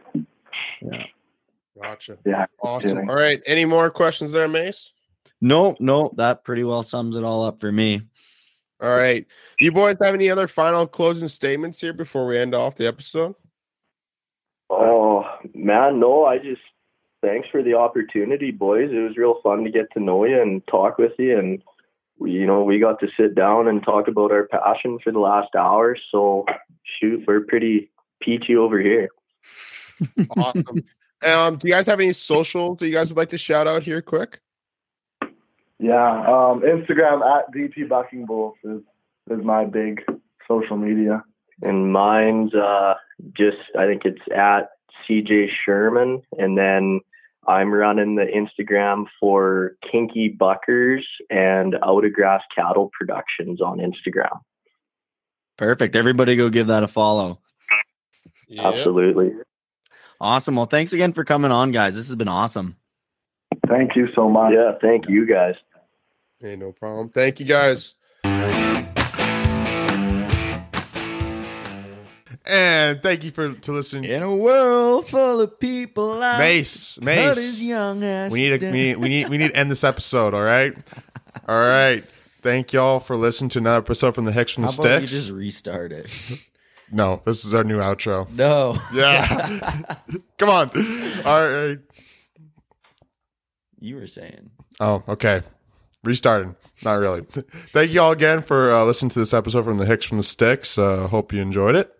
[1.81, 2.17] Gotcha.
[2.25, 3.09] Yeah, Awesome.
[3.09, 3.41] All right.
[3.45, 4.91] Any more questions there, Mace?
[5.41, 8.01] No, no, that pretty well sums it all up for me.
[8.79, 9.25] All right.
[9.59, 13.35] You boys have any other final closing statements here before we end off the episode?
[14.69, 16.61] Oh man, no, I just
[17.21, 18.91] thanks for the opportunity, boys.
[18.91, 21.63] It was real fun to get to know you and talk with you and
[22.19, 25.19] we you know, we got to sit down and talk about our passion for the
[25.19, 25.97] last hour.
[26.11, 26.45] So
[26.83, 29.09] shoot, we're pretty peachy over here.
[30.37, 30.83] Awesome.
[31.25, 33.81] um, do you guys have any socials that you guys would like to shout out
[33.81, 34.39] here quick?
[35.79, 36.19] Yeah.
[36.21, 38.81] Um, Instagram at DT Bucking Bulls is
[39.29, 40.03] is my big
[40.47, 41.23] social media.
[41.61, 42.95] And mine's uh
[43.35, 44.69] just I think it's at
[45.07, 47.01] CJ Sherman and then
[47.47, 54.41] I'm running the Instagram for Kinky Buckers and Out of Grass Cattle Productions on Instagram.
[55.57, 55.95] Perfect.
[55.95, 57.39] Everybody go give that a follow.
[58.57, 59.31] Absolutely.
[60.19, 60.55] Awesome.
[60.55, 61.95] Well, thanks again for coming on, guys.
[61.95, 62.75] This has been awesome.
[63.67, 64.53] Thank you so much.
[64.53, 65.55] Yeah, thank you guys.
[66.39, 67.09] Hey, no problem.
[67.09, 67.95] Thank you guys.
[72.49, 74.05] And thank you for to listening.
[74.05, 77.61] In a world full of people like Mace, cut his Mace.
[77.61, 80.43] young ass We need to we, we need we need to end this episode, all
[80.43, 80.73] right?
[81.47, 82.05] All right.
[82.41, 85.07] Thank y'all for listening to another episode from the Hicks from the How about you
[85.07, 85.25] Sticks.
[85.25, 86.07] just restart it?
[86.89, 88.29] No, this is our new outro.
[88.31, 88.77] No.
[88.93, 89.97] Yeah.
[90.37, 90.69] Come on.
[91.25, 91.79] All right.
[93.81, 94.51] you were saying.
[94.79, 95.41] Oh, okay.
[96.03, 96.55] Restarting.
[96.83, 97.21] Not really.
[97.73, 100.23] Thank you all again for uh, listening to this episode from the Hicks from the
[100.23, 100.77] Sticks.
[100.77, 101.93] Uh, hope you enjoyed it.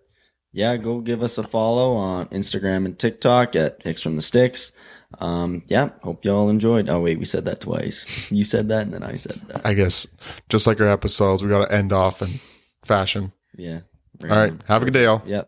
[0.54, 4.72] Yeah, go give us a follow on Instagram and TikTok at Hicks from the Sticks.
[5.20, 6.90] Um, yeah, hope y'all enjoyed.
[6.90, 8.06] Oh wait, we said that twice.
[8.32, 9.66] You said that and then I said that.
[9.66, 10.08] I guess
[10.50, 12.40] just like our episodes, we got to end off in
[12.84, 13.32] fashion.
[13.56, 13.82] Yeah.
[14.24, 14.54] All right.
[14.68, 15.22] Have a good day, y'all.
[15.26, 15.46] Yep.